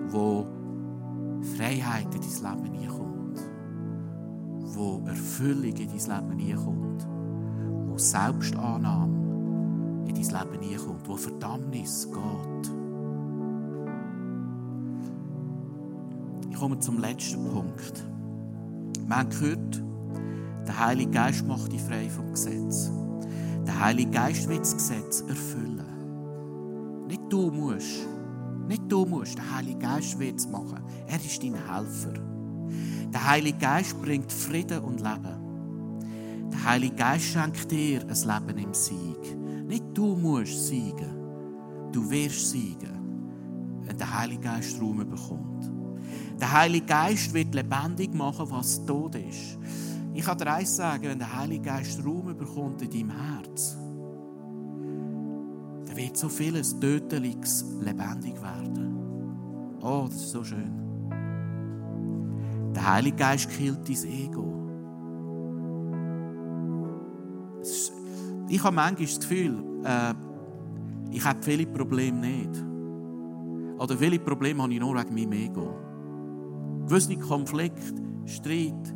Wo 0.08 0.46
Freiheit 1.56 2.14
in 2.14 2.20
dein 2.20 2.58
Leben 2.58 2.74
hineinkommt. 2.74 3.09
Wo 4.80 5.02
Erfüllung 5.06 5.76
in 5.76 5.88
dein 5.88 5.88
Leben 5.88 6.38
hineinkommt. 6.38 7.06
Wo 7.86 7.98
Selbstannahme 7.98 10.06
in 10.08 10.14
dein 10.14 10.24
Leben 10.24 10.62
hineinkommt. 10.62 11.06
Wo 11.06 11.16
Verdammnis 11.16 12.08
geht. 12.10 12.72
Ich 16.50 16.56
komme 16.56 16.78
zum 16.78 16.98
letzten 16.98 17.46
Punkt. 17.50 18.06
Wir 19.06 19.16
haben 19.16 19.28
gehört, 19.28 19.82
der 20.66 20.86
Heilige 20.86 21.10
Geist 21.10 21.46
macht 21.46 21.72
dich 21.72 21.82
frei 21.82 22.08
vom 22.08 22.30
Gesetz. 22.30 22.90
Der 23.66 23.84
Heilige 23.84 24.12
Geist 24.12 24.48
will 24.48 24.60
das 24.60 24.72
Gesetz 24.72 25.20
erfüllen. 25.28 27.04
Nicht 27.06 27.20
du 27.28 27.50
musst. 27.50 28.08
Nicht 28.66 28.90
du 28.90 29.04
musst. 29.04 29.36
Der 29.36 29.56
Heilige 29.56 29.78
Geist 29.78 30.18
will 30.18 30.32
es 30.34 30.48
machen. 30.48 30.80
Er 31.06 31.16
ist 31.16 31.42
dein 31.42 31.52
Helfer. 31.52 32.29
Der 33.12 33.26
Heilige 33.26 33.58
Geist 33.58 34.00
bringt 34.00 34.32
Frieden 34.32 34.80
und 34.80 35.00
Leben. 35.00 36.48
Der 36.52 36.64
Heilige 36.64 36.94
Geist 36.94 37.24
schenkt 37.24 37.70
dir 37.70 38.02
ein 38.02 38.08
Leben 38.08 38.58
im 38.58 38.74
Sieg. 38.74 39.36
Nicht 39.66 39.84
du 39.94 40.14
musst 40.14 40.68
siegen. 40.68 41.20
Du 41.92 42.08
wirst 42.08 42.50
siegen, 42.50 43.80
wenn 43.82 43.98
der 43.98 44.18
Heilige 44.18 44.42
Geist 44.42 44.80
Raum 44.80 44.98
bekommt. 44.98 45.70
Der 46.40 46.52
Heilige 46.52 46.86
Geist 46.86 47.34
wird 47.34 47.54
lebendig 47.54 48.14
machen, 48.14 48.46
was 48.48 48.84
tot 48.86 49.16
ist. 49.16 49.58
Ich 50.14 50.24
kann 50.24 50.38
dir 50.38 50.52
eins 50.52 50.76
sagen, 50.76 51.04
wenn 51.04 51.18
der 51.18 51.36
Heilige 51.36 51.62
Geist 51.62 52.04
Raum 52.04 52.36
bekommt 52.36 52.80
in 52.82 52.90
deinem 52.90 53.10
Herz, 53.10 53.76
dann 55.86 55.96
wird 55.96 56.16
so 56.16 56.28
vieles 56.28 56.78
Töteliges 56.78 57.64
lebendig 57.80 58.40
werden. 58.40 59.78
Oh, 59.80 60.06
das 60.08 60.16
ist 60.16 60.30
so 60.30 60.44
schön. 60.44 60.89
Der 62.80 62.94
Heilige 62.94 63.18
Geist 63.18 63.50
killt 63.50 63.86
dein 63.86 64.10
Ego. 64.10 64.56
ich 68.48 68.64
habe 68.64 68.74
manchmal 68.74 69.06
das 69.06 69.20
Gefühl, 69.20 69.62
äh, 69.84 70.14
ich 71.10 71.22
habe 71.22 71.42
viele 71.42 71.66
Probleme 71.66 72.18
nicht. 72.18 72.64
Oder 73.78 73.98
viele 73.98 74.18
Probleme 74.18 74.62
habe 74.62 74.72
ich 74.72 74.80
nur 74.80 74.96
wegen 74.96 75.14
meinem 75.14 75.32
Ego. 75.32 75.74
Gewisse 76.86 77.16
Konflikte, 77.18 78.00
Streit, 78.24 78.94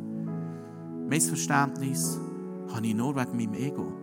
Missverständnis 1.07 2.19
habe 2.73 2.87
ich 2.87 2.95
nur 2.95 3.15
wegen 3.15 3.37
meinem 3.37 3.53
Ego. 3.53 3.93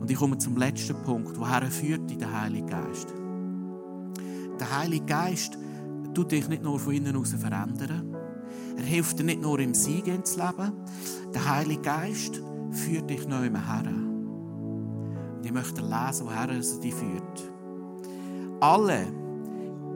Und 0.00 0.08
ich 0.08 0.16
komme 0.16 0.38
zum 0.38 0.56
letzten 0.56 1.02
Punkt, 1.02 1.36
woher 1.40 1.62
führt 1.72 2.08
dich 2.08 2.18
der 2.18 2.40
Heilige 2.40 2.66
Geist? 2.66 3.12
Der 4.60 4.78
Heilige 4.78 5.06
Geist 5.06 5.58
tut 6.14 6.32
dich 6.32 6.48
nicht 6.48 6.62
nur 6.62 6.78
von 6.78 6.94
innen 6.94 7.16
aus 7.16 7.34
verändern. 7.34 8.14
Er 8.76 8.84
hilft 8.84 9.18
dir 9.18 9.24
nicht 9.24 9.42
nur 9.42 9.58
im 9.58 9.74
Sieg 9.74 10.06
ins 10.06 10.36
Leben. 10.36 10.72
Der 11.34 11.48
Heilige 11.48 11.82
Geist 11.82 12.40
führt 12.70 13.10
dich 13.10 13.26
neu 13.26 13.50
her. 13.50 13.84
Und 13.86 15.44
ich 15.44 15.52
möchte 15.52 15.80
lesen, 15.80 16.26
woher 16.26 16.48
er 16.48 16.60
dich 16.60 16.94
führt. 16.94 17.52
Alle, 18.60 19.06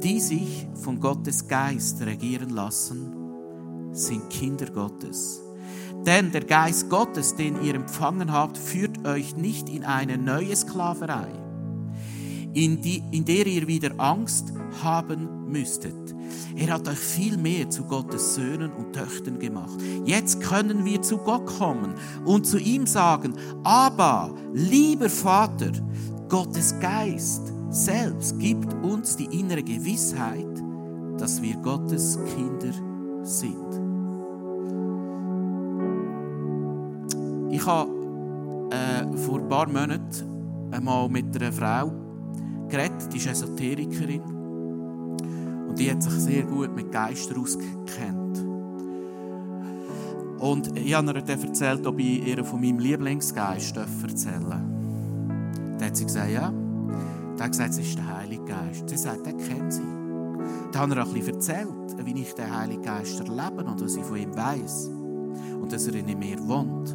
die 0.03 0.21
sich 0.21 0.69
von 0.75 1.01
Gottes 1.01 1.47
Geist 1.47 2.01
regieren 2.03 2.51
lassen, 2.51 3.13
sind 3.93 4.31
Kinder 4.31 4.67
Gottes. 4.71 5.43
Denn 6.07 6.33
der 6.33 6.45
Geist 6.45 6.91
Gottes, 6.91 7.37
den 7.37 7.63
ihr 7.63 7.75
empfangen 7.75 8.33
habt, 8.33 8.59
führt 8.59 9.07
euch 9.07 9.37
nicht 9.37 9.69
in 9.69 9.85
eine 9.85 10.19
neue 10.19 10.57
Sklaverei, 10.57 11.29
in, 12.55 12.81
die, 12.81 13.03
in 13.13 13.25
der 13.25 13.47
ihr 13.47 13.69
wieder 13.69 13.93
Angst 13.99 14.53
haben 14.83 15.32
müsstet. 15.53 16.15
Er 16.57 16.75
hat 16.75 16.89
euch 16.89 16.99
viel 16.99 17.37
mehr 17.37 17.69
zu 17.71 17.85
Gottes 17.85 18.35
Söhnen 18.35 18.73
und 18.73 18.93
Töchtern 18.93 19.39
gemacht. 19.39 19.79
Jetzt 20.05 20.41
können 20.41 20.85
wir 20.85 21.03
zu 21.03 21.19
Gott 21.19 21.47
kommen 21.47 21.95
und 22.25 22.47
zu 22.47 22.59
ihm 22.59 22.87
sagen, 22.87 23.35
aber 23.63 24.35
lieber 24.53 25.09
Vater, 25.09 25.71
Gottes 26.29 26.75
Geist 26.81 27.53
selbst 27.71 28.39
gibt 28.39 28.73
uns 28.83 29.17
die 29.17 29.39
innere 29.39 29.63
Gewissheit, 29.63 30.47
dass 31.19 31.41
wir 31.41 31.57
Gottes 31.57 32.19
Kinder 32.35 32.73
sind. 33.23 33.83
Ich 37.51 37.67
habe 37.67 37.91
äh, 38.71 39.17
vor 39.19 39.41
ein 39.41 39.49
paar 39.49 39.69
Monaten 39.69 40.71
einmal 40.71 41.09
mit 41.09 41.37
einer 41.37 41.53
Frau 41.53 41.93
geredet, 42.69 43.13
die 43.13 43.19
ist 43.19 43.27
Esoterikerin. 43.27 44.32
Und 45.73 45.79
die 45.79 45.91
hat 45.91 46.03
sich 46.03 46.13
sehr 46.13 46.43
gut 46.43 46.77
mit 46.77 46.93
Geistern 46.93 47.39
ausgekannt. 47.39 48.45
Und 50.39 50.77
ich 50.77 50.93
habe 50.93 51.07
ihr 51.07 51.23
dann 51.23 51.43
erzählt, 51.43 51.87
ob 51.87 51.99
ich 51.99 52.27
ihr 52.27 52.45
von 52.45 52.61
meinem 52.61 52.79
Lieblingsgeist 52.79 53.75
erzählen 53.79 54.51
darf. 54.51 54.61
Dann 55.79 55.89
hat 55.89 55.97
sie 55.97 56.05
gesagt, 56.05 56.31
ja. 56.31 56.51
Dann 56.51 57.41
hat 57.41 57.53
gesagt, 57.53 57.71
es 57.71 57.79
ist 57.79 57.97
der 57.97 58.19
Heilige 58.19 58.45
Geist. 58.45 58.87
Sie 58.87 58.99
sagt, 58.99 59.25
den 59.25 59.39
kennt 59.39 59.73
sie. 59.73 59.81
Dann 60.73 60.91
hat 60.91 60.99
er 60.99 61.07
ein 61.07 61.13
bisschen 61.15 61.37
erzählt, 61.37 61.69
wie 62.05 62.21
ich 62.21 62.35
den 62.35 62.55
Heiligen 62.55 62.83
Geist 62.83 63.19
erlebe 63.21 63.65
und 63.65 63.81
was 63.83 63.97
ich 63.97 64.05
von 64.05 64.19
ihm 64.19 64.37
weiß. 64.37 64.91
Und 65.59 65.73
dass 65.73 65.87
er 65.87 65.95
in 65.95 66.19
mir 66.19 66.39
wohnt. 66.47 66.95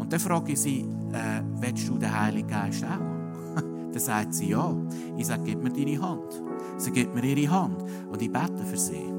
Und 0.00 0.12
dann 0.12 0.18
frage 0.18 0.50
ich 0.50 0.60
sie, 0.60 0.80
äh, 1.12 1.40
willst 1.60 1.88
du 1.88 1.96
den 1.96 2.12
Heiligen 2.12 2.48
Geist 2.48 2.84
auch? 2.84 3.54
dann 3.92 4.00
sagt 4.00 4.34
sie, 4.34 4.48
ja. 4.48 4.74
Ich 5.16 5.28
sage, 5.28 5.44
gib 5.44 5.62
mir 5.62 5.70
deine 5.70 6.02
Hand. 6.02 6.42
Sie 6.78 6.90
gibt 6.90 7.14
mir 7.14 7.24
ihre 7.24 7.50
Hand 7.50 7.82
und 8.10 8.20
ich 8.20 8.32
bete 8.32 8.64
für 8.64 8.76
sie. 8.76 9.12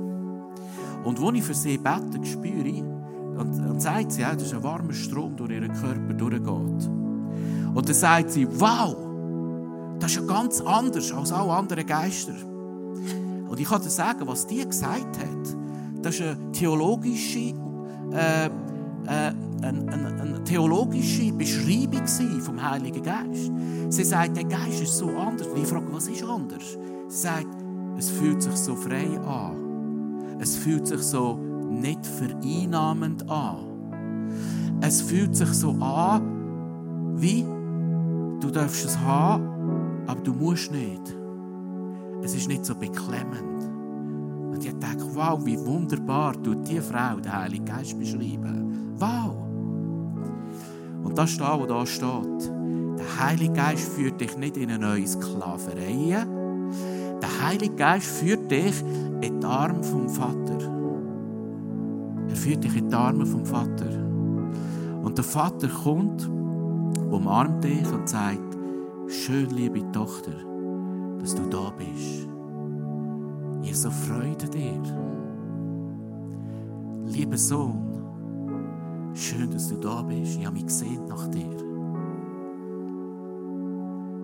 Und 1.04 1.20
wo 1.20 1.32
ich 1.32 1.44
für 1.44 1.54
sie 1.54 1.78
bete, 1.78 2.26
spüre 2.26 2.68
ich, 2.68 2.84
und, 2.84 3.60
und 3.68 3.82
sagt 3.82 4.12
sie, 4.12 4.22
ja, 4.22 4.34
das 4.34 4.44
ist 4.44 4.54
ein 4.54 4.64
warmer 4.64 4.94
Strom 4.94 5.36
durch 5.36 5.52
ihren 5.52 5.74
Körper 5.74 6.14
durchgeht. 6.14 6.90
Und 7.74 7.90
dann 7.90 7.96
sagt 7.96 8.32
sie, 8.32 8.48
wow, 8.60 8.96
das 10.00 10.12
ist 10.12 10.18
ja 10.18 10.26
ganz 10.26 10.62
anders 10.62 11.12
als 11.12 11.32
alle 11.32 11.52
anderen 11.54 11.86
Geister. 11.86 12.34
Und 13.48 13.60
ich 13.60 13.68
kann 13.68 13.82
dir 13.82 13.90
sagen, 13.90 14.28
was 14.28 14.46
die 14.46 14.68
gesagt 14.68 15.18
hat, 15.20 15.58
das 16.02 16.16
ist 16.16 16.22
eine 16.22 16.52
theologische, 16.52 17.54
äh, 18.12 18.46
äh, 18.46 18.50
eine, 19.08 19.34
eine, 19.62 20.22
eine, 20.22 20.44
theologische 20.44 21.32
Beschreibung 21.32 22.06
vom 22.42 22.62
Heiligen 22.62 23.02
Geist. 23.02 23.52
Sie 23.90 24.04
sagt, 24.04 24.36
der 24.36 24.44
Geist 24.44 24.82
ist 24.82 24.98
so 24.98 25.10
anders. 25.18 25.48
Und 25.48 25.62
ich 25.62 25.68
frage, 25.68 25.86
was 25.92 26.08
ist 26.08 26.24
anders? 26.24 26.78
Sagt, 27.14 27.64
es 27.96 28.10
fühlt 28.10 28.42
sich 28.42 28.56
so 28.56 28.76
frei 28.76 29.20
an. 29.20 30.40
Es 30.40 30.56
fühlt 30.56 30.88
sich 30.88 31.04
so 31.04 31.38
nicht 31.70 32.04
vereinnahmend 32.08 33.30
an. 33.30 34.80
Es 34.82 35.04
fühlt 35.04 35.36
sich 35.36 35.50
so 35.50 35.74
an, 35.74 37.22
wie 37.22 37.46
du 38.40 38.50
darfst 38.50 38.86
es 38.86 38.98
haben, 38.98 40.04
aber 40.08 40.22
du 40.22 40.34
musst 40.34 40.72
nicht. 40.72 41.16
Es 42.24 42.34
ist 42.34 42.48
nicht 42.48 42.66
so 42.66 42.74
beklemmend. 42.74 43.64
Und 44.56 44.66
ich 44.66 44.74
denke, 44.74 45.06
wow, 45.14 45.40
wie 45.46 45.64
wunderbar 45.64 46.34
tut 46.42 46.68
die 46.68 46.82
Frau 46.82 47.18
den 47.18 47.32
Heiligen 47.32 47.66
Geist 47.66 48.00
beschreiben. 48.00 48.96
Wow! 48.98 49.36
Und 51.04 51.16
das 51.16 51.30
ist 51.30 51.40
da, 51.40 51.60
wo 51.60 51.68
da 51.68 51.86
steht. 51.86 52.52
Der 52.98 53.20
Heilige 53.24 53.54
Geist 53.54 53.88
führt 53.90 54.20
dich 54.20 54.36
nicht 54.36 54.58
in 54.58 54.72
eine 54.72 54.80
neue 54.80 55.06
Sklaverei. 55.06 56.26
Heilige 57.44 57.76
Geist 57.76 58.08
führt 58.08 58.50
dich 58.50 58.82
in 59.22 59.42
die 59.42 59.46
Arme 59.46 59.84
vom 59.84 60.08
Vater. 60.08 60.58
Er 62.30 62.36
führt 62.36 62.64
dich 62.64 62.78
in 62.78 62.90
die 62.90 62.96
Arme 62.96 63.26
vom 63.26 63.46
Vater. 63.46 63.90
Und 65.04 65.18
der 65.18 65.26
Vater 65.26 65.68
kommt, 65.68 66.30
umarmt 67.12 67.64
dich 67.64 67.92
und 67.92 68.08
sagt, 68.08 68.58
schön, 69.08 69.50
liebe 69.50 69.92
Tochter, 69.92 70.32
dass 71.20 71.36
du 71.36 71.44
da 71.50 71.72
bist. 71.78 72.30
Ich 73.64 73.78
Freude 73.78 74.48
dir. 74.50 74.82
Lieber 77.06 77.38
Sohn, 77.38 79.12
schön, 79.14 79.52
dass 79.52 79.68
du 79.68 79.76
da 79.78 80.02
bist. 80.04 80.38
Ich 80.40 80.46
habe 80.46 80.56
mich 80.56 80.68
gesehen 80.68 81.06
nach 81.08 81.28
dir. 81.28 81.58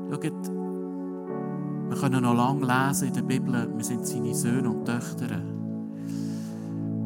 Schaut, 0.10 0.59
wir 1.90 1.98
können 1.98 2.22
noch 2.22 2.36
lange 2.36 2.68
lesen 2.68 3.08
in 3.08 3.14
der 3.16 3.22
Bibel, 3.24 3.68
wir 3.76 3.84
sind 3.84 4.06
seine 4.06 4.36
Söhne 4.36 4.70
und 4.70 4.86
Töchter. 4.86 5.42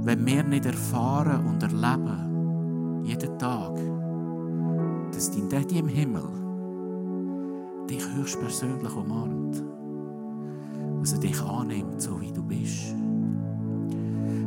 Wenn 0.03 0.25
wir 0.25 0.43
nicht 0.43 0.65
erfahren 0.65 1.47
und 1.47 1.63
erleben, 1.63 3.03
jeden 3.05 3.39
Tag, 3.39 3.75
dass 5.13 5.31
dein 5.31 5.47
Daddy 5.47 5.79
im 5.79 5.87
Himmel 5.87 6.23
dich 7.89 8.03
höchstpersönlich 8.13 8.93
umarmt, 8.93 9.63
dass 10.99 11.13
er 11.13 11.19
dich 11.19 11.41
annimmt, 11.41 12.01
so 12.01 12.19
wie 12.19 12.33
du 12.33 12.43
bist, 12.43 12.93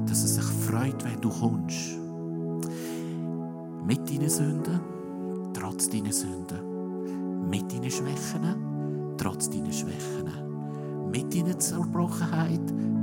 dass 0.06 0.22
er 0.22 0.28
sich 0.28 0.44
freut, 0.44 1.02
wenn 1.02 1.20
du 1.22 1.30
kommst, 1.30 1.98
mit 3.86 4.10
deinen 4.10 4.28
Sünden, 4.28 4.80
trotz 5.54 5.88
deiner 5.88 6.12
Sünden, 6.12 7.48
mit 7.48 7.72
deinen 7.72 7.90
Schwächen, 7.90 8.65
trotz 9.26 9.50
deiner 9.50 9.72
Schwächen, 9.72 11.10
mit 11.10 11.34
deiner 11.34 11.58
Zerbrochenheit, 11.58 12.60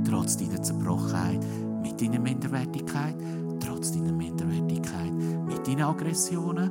trotz 0.08 0.38
deiner 0.38 0.62
Zerbrochenheit, 0.62 1.44
mit 1.82 2.00
deiner 2.00 2.18
Minderwertigkeit, 2.18 3.14
trotz 3.60 3.92
deiner 3.92 4.12
Minderwertigkeit, 4.12 5.12
mit 5.46 5.68
deinen 5.68 5.82
Aggressionen, 5.82 6.70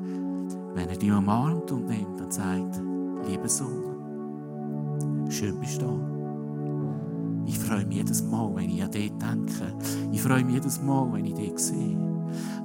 wenn 0.74 0.90
er 0.90 0.98
dich 0.98 1.12
umarmt 1.12 1.72
und 1.72 1.86
nimmt 1.86 2.20
und 2.20 2.34
sagt, 2.34 2.82
lieber 3.28 3.48
Sohn, 3.48 5.30
schön 5.30 5.60
bist 5.60 5.84
du 5.84 5.86
da. 5.86 5.94
Ich 7.46 7.60
freue 7.60 7.86
mich 7.86 7.98
jedes 7.98 8.24
Mal, 8.24 8.56
wenn 8.56 8.72
ich 8.72 8.82
an 8.82 8.90
dich 8.90 9.12
denke. 9.12 9.78
Ich 10.12 10.22
freue 10.22 10.44
mich 10.44 10.56
jedes 10.56 10.82
Mal, 10.82 11.14
wenn 11.14 11.26
ich 11.26 11.36
dich 11.36 11.60
sehe. 11.60 12.00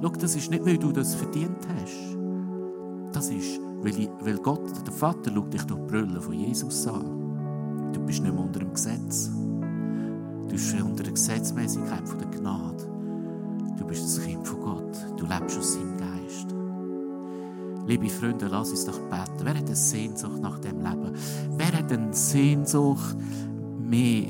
Schau, 0.01 0.09
das 0.09 0.35
ist 0.35 0.49
nicht, 0.49 0.65
weil 0.65 0.79
du 0.79 0.91
das 0.91 1.13
verdient 1.13 1.67
hast. 1.67 2.17
Das 3.13 3.29
ist, 3.29 3.59
weil, 3.81 3.99
ich, 3.99 4.09
weil 4.21 4.37
Gott, 4.37 4.85
der 4.85 4.93
Vater, 4.93 5.31
schaut 5.33 5.53
dich 5.53 5.63
durch 5.63 5.79
die 5.79 5.87
Brille 5.87 6.21
von 6.21 6.33
Jesus 6.33 6.87
an. 6.87 7.91
Du 7.93 7.99
bist 8.01 8.21
nicht 8.21 8.33
mehr 8.33 8.43
unter 8.43 8.59
dem 8.59 8.73
Gesetz. 8.73 9.31
Du 10.47 10.51
bist 10.51 10.73
unter 10.81 11.03
der 11.03 11.13
Gesetzmäßigkeit 11.13 12.07
von 12.07 12.19
der 12.19 12.27
Gnade. 12.27 12.85
Du 13.77 13.85
bist 13.85 14.19
ein 14.19 14.25
Kind 14.25 14.47
von 14.47 14.59
Gott. 14.61 15.05
Du 15.17 15.25
lebst 15.25 15.57
aus 15.57 15.73
seinem 15.73 15.97
Geist. 15.97 16.55
Liebe 17.87 18.09
Freunde, 18.09 18.47
lass 18.47 18.69
uns 18.69 18.85
doch 18.85 18.99
beten. 18.99 19.43
Wer 19.43 19.57
hat 19.57 19.65
eine 19.65 19.75
Sehnsucht 19.75 20.41
nach 20.41 20.59
dem 20.59 20.77
Leben? 20.77 21.13
Wer 21.57 21.71
hat 21.71 21.91
eine 21.91 22.13
Sehnsucht, 22.13 23.17
mehr 23.79 24.27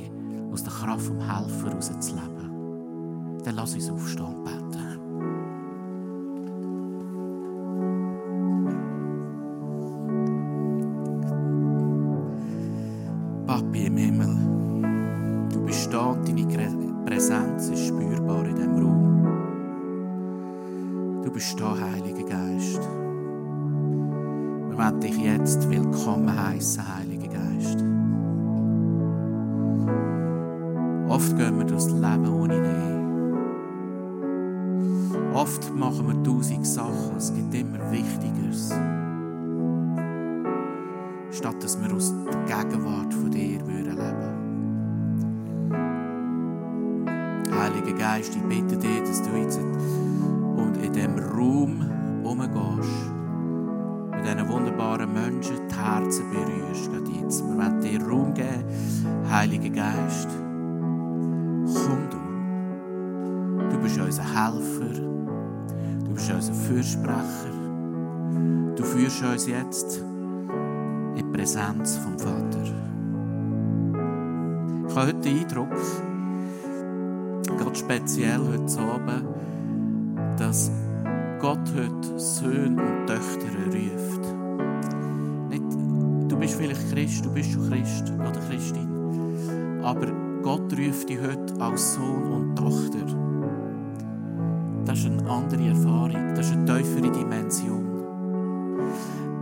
aus 0.52 0.64
der 0.64 0.72
Kraft 0.72 1.02
vom 1.02 1.20
Helfer 1.20 1.74
rauszuleben? 1.74 3.40
Dann 3.44 3.56
lass 3.56 3.74
uns 3.74 3.90
aufstehen 3.90 4.26
und 4.28 4.44
beten. 4.46 4.89
Machen 36.02 36.24
wir 36.24 36.24
tausend 36.24 36.66
Sachen, 36.66 37.18
es 37.18 37.34
gibt 37.34 37.54
immer 37.54 37.92
Wichtigeres. 37.92 38.74
Statt 41.32 41.64
dass 41.64 41.80
wir 41.82 41.94
aus 41.94 42.14
der 42.26 42.34
Gegenwart 42.46 43.14
von 43.14 43.30
dir 43.32 43.60
würden 43.68 43.98
leben. 43.98 44.40
Heiliger 47.52 47.98
Geist, 47.98 48.36
ich 48.36 48.44
bitte 48.44 48.78
dich, 48.78 49.02
dass 49.02 49.22
du 49.24 49.30
jetzt 49.38 49.60
und 49.60 50.78
in 50.82 50.94
diesem 50.94 51.20
Raum 51.20 51.82
umgehst, 52.24 53.12
mit 54.12 54.26
diesen 54.26 54.48
wunderbaren 54.48 55.14
Menschen 55.14 55.68
die 55.70 55.76
Herzen 55.76 56.30
berührst. 56.32 56.92
Gerade 56.92 57.12
jetzt. 57.22 57.44
Wir 57.44 57.58
wollen 57.58 57.82
dir 57.82 58.02
Raum 58.02 58.34
geben, 58.34 58.64
Heiliger 59.30 59.70
Geist. 59.70 60.30
Komm 61.74 62.10
du. 62.10 62.20
Du 63.70 63.78
bist 63.82 64.00
unser 64.00 64.24
Helfer. 64.24 65.09
Du 66.30 66.36
bist 66.36 66.50
unser 66.50 66.54
Fürsprecher. 66.68 67.54
Du 68.76 68.84
führst 68.84 69.24
uns 69.24 69.48
jetzt 69.48 69.98
in 69.98 71.16
die 71.16 71.24
Präsenz 71.24 71.98
vom 71.98 72.20
Vater. 72.20 72.64
Ich 74.88 74.96
habe 74.96 75.08
heute 75.08 75.20
den 75.22 75.40
Eindruck, 75.40 75.76
ganz 77.58 77.80
speziell 77.80 78.40
heute 78.40 78.80
Abend, 78.80 79.26
dass 80.38 80.72
Gott 81.40 81.68
heute 81.76 82.20
Söhne 82.20 82.80
und 82.80 83.08
Töchter 83.08 83.48
ruft. 83.66 84.22
Nicht, 85.50 85.64
du 86.32 86.38
bist 86.38 86.56
vielleicht 86.56 86.92
Christ, 86.92 87.26
du 87.26 87.34
bist 87.34 87.52
schon 87.54 87.70
Christ 87.72 88.14
oder 88.14 88.40
Christin, 88.48 89.82
aber 89.82 90.08
Gott 90.44 90.72
ruft 90.78 91.10
dich 91.10 91.20
heute 91.20 91.60
als 91.60 91.96
Sohn 91.96 92.32
und 92.32 92.56
Tochter. 92.56 93.39
Das 95.00 95.06
ist 95.06 95.18
eine 95.18 95.32
andere 95.32 95.66
Erfahrung, 95.66 96.36
das 96.36 96.48
ist 96.48 96.58
eine 96.58 96.66
tiefere 96.66 97.10
Dimension. 97.10 97.86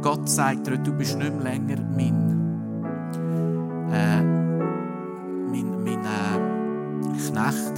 Gott 0.04 0.30
sagt 0.30 0.68
dir, 0.68 0.78
du 0.78 0.94
bist 0.94 1.18
nicht 1.18 1.34
mehr 1.34 1.52
länger 1.52 1.78
mein, 1.96 2.14
äh, 3.92 4.22
mein, 4.22 5.84
mein 5.84 6.06
äh, 6.06 6.38
Knecht. 7.28 7.74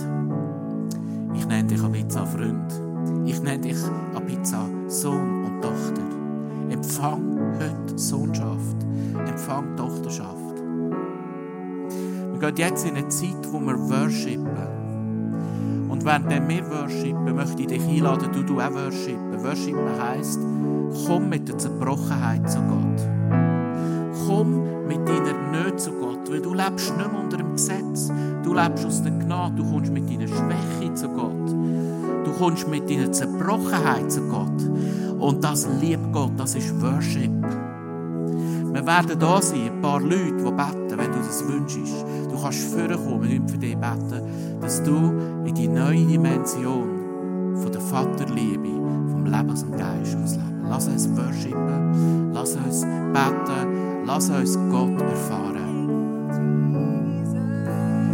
Ich 1.33 1.47
nenne 1.47 1.69
dich 1.69 1.81
ein 1.81 1.91
bisschen 1.93 2.27
Freund. 2.27 2.81
Ich 3.25 3.41
nenne 3.41 3.59
dich 3.59 3.77
ein 4.13 4.25
bisschen 4.25 4.89
Sohn 4.89 5.45
und 5.45 5.61
Tochter. 5.61 6.03
Empfang 6.69 7.39
heute 7.59 7.97
Sohnschaft. 7.97 8.75
Empfang 9.25 9.77
Tochterschaft. 9.77 10.35
Wir 12.33 12.51
gehen 12.51 12.57
jetzt 12.57 12.85
in 12.85 12.97
eine 12.97 13.07
Zeit, 13.07 13.53
wo 13.53 13.61
wir 13.61 13.79
worshipen. 13.89 14.78
Und 15.99 16.05
während 16.05 16.47
wir 16.47 16.69
worshipen, 16.69 17.35
möchte 17.35 17.61
ich 17.61 17.67
dich 17.67 17.85
einladen, 17.85 18.29
du, 18.31 18.41
du 18.41 18.61
auch 18.61 18.71
worshipen. 18.71 19.43
Worshipen 19.43 20.01
heisst, 20.01 20.39
komm 21.05 21.27
mit 21.27 21.49
der 21.49 21.57
Zerbrochenheit 21.57 22.49
zu 22.49 22.59
Gott. 22.61 24.15
Komm 24.25 24.87
mit 24.87 25.05
deiner 25.05 25.33
Nöte 25.51 25.75
zu 25.75 25.91
Gott, 25.91 26.31
weil 26.31 26.39
du 26.39 26.53
lebst 26.53 26.95
nicht 26.95 27.11
mehr 27.11 27.21
unter 27.21 27.35
dem 27.35 27.51
Gesetz. 27.51 28.13
Du 28.43 28.53
lebst 28.53 28.85
aus 28.85 29.03
der 29.03 29.11
Gnade, 29.11 29.55
du 29.57 29.69
kommst 29.69 29.91
mit 29.91 30.09
deiner 30.09 30.27
Schwäche 30.29 30.93
zu 30.93 31.09
Gott. 31.09 31.49
Du 32.23 32.31
kommst 32.31 32.69
mit 32.69 32.89
deiner 32.89 33.11
Zerbrochenheit 33.11 34.09
zu 34.09 34.21
Gott. 34.21 35.19
Und 35.19 35.43
das 35.43 35.67
liebt 35.81 36.13
Gott, 36.13 36.31
das 36.37 36.55
ist 36.55 36.81
Worship. 36.81 37.29
Wir 38.71 38.85
werden 38.85 39.19
da 39.19 39.41
sein, 39.41 39.71
ein 39.71 39.81
paar 39.81 39.99
Leute, 39.99 40.37
die 40.37 40.51
beten, 40.51 40.97
wenn 40.97 41.11
du 41.11 41.17
das 41.17 41.47
wünschst. 41.47 42.05
Du 42.29 42.41
kannst 42.41 42.73
vorkommen 42.73 43.39
und 43.39 43.49
für 43.49 43.57
dich 43.57 43.75
beten, 43.75 44.59
dass 44.61 44.83
du 44.83 44.95
in 45.45 45.55
die 45.55 45.67
neue 45.67 46.05
Dimension 46.05 47.55
von 47.55 47.71
der 47.71 47.81
Vaterliebe, 47.81 48.69
vom 49.11 49.25
Leben 49.25 49.49
aus 49.49 49.61
dem 49.61 49.71
Geist 49.71 50.15
ausleben. 50.15 50.65
Lass 50.69 50.87
uns 50.87 51.09
worshipen, 51.17 52.31
lass 52.31 52.55
uns 52.55 52.81
beten, 52.81 54.05
lass 54.05 54.29
uns 54.29 54.57
Gott 54.69 55.01
erfahren. 55.01 55.58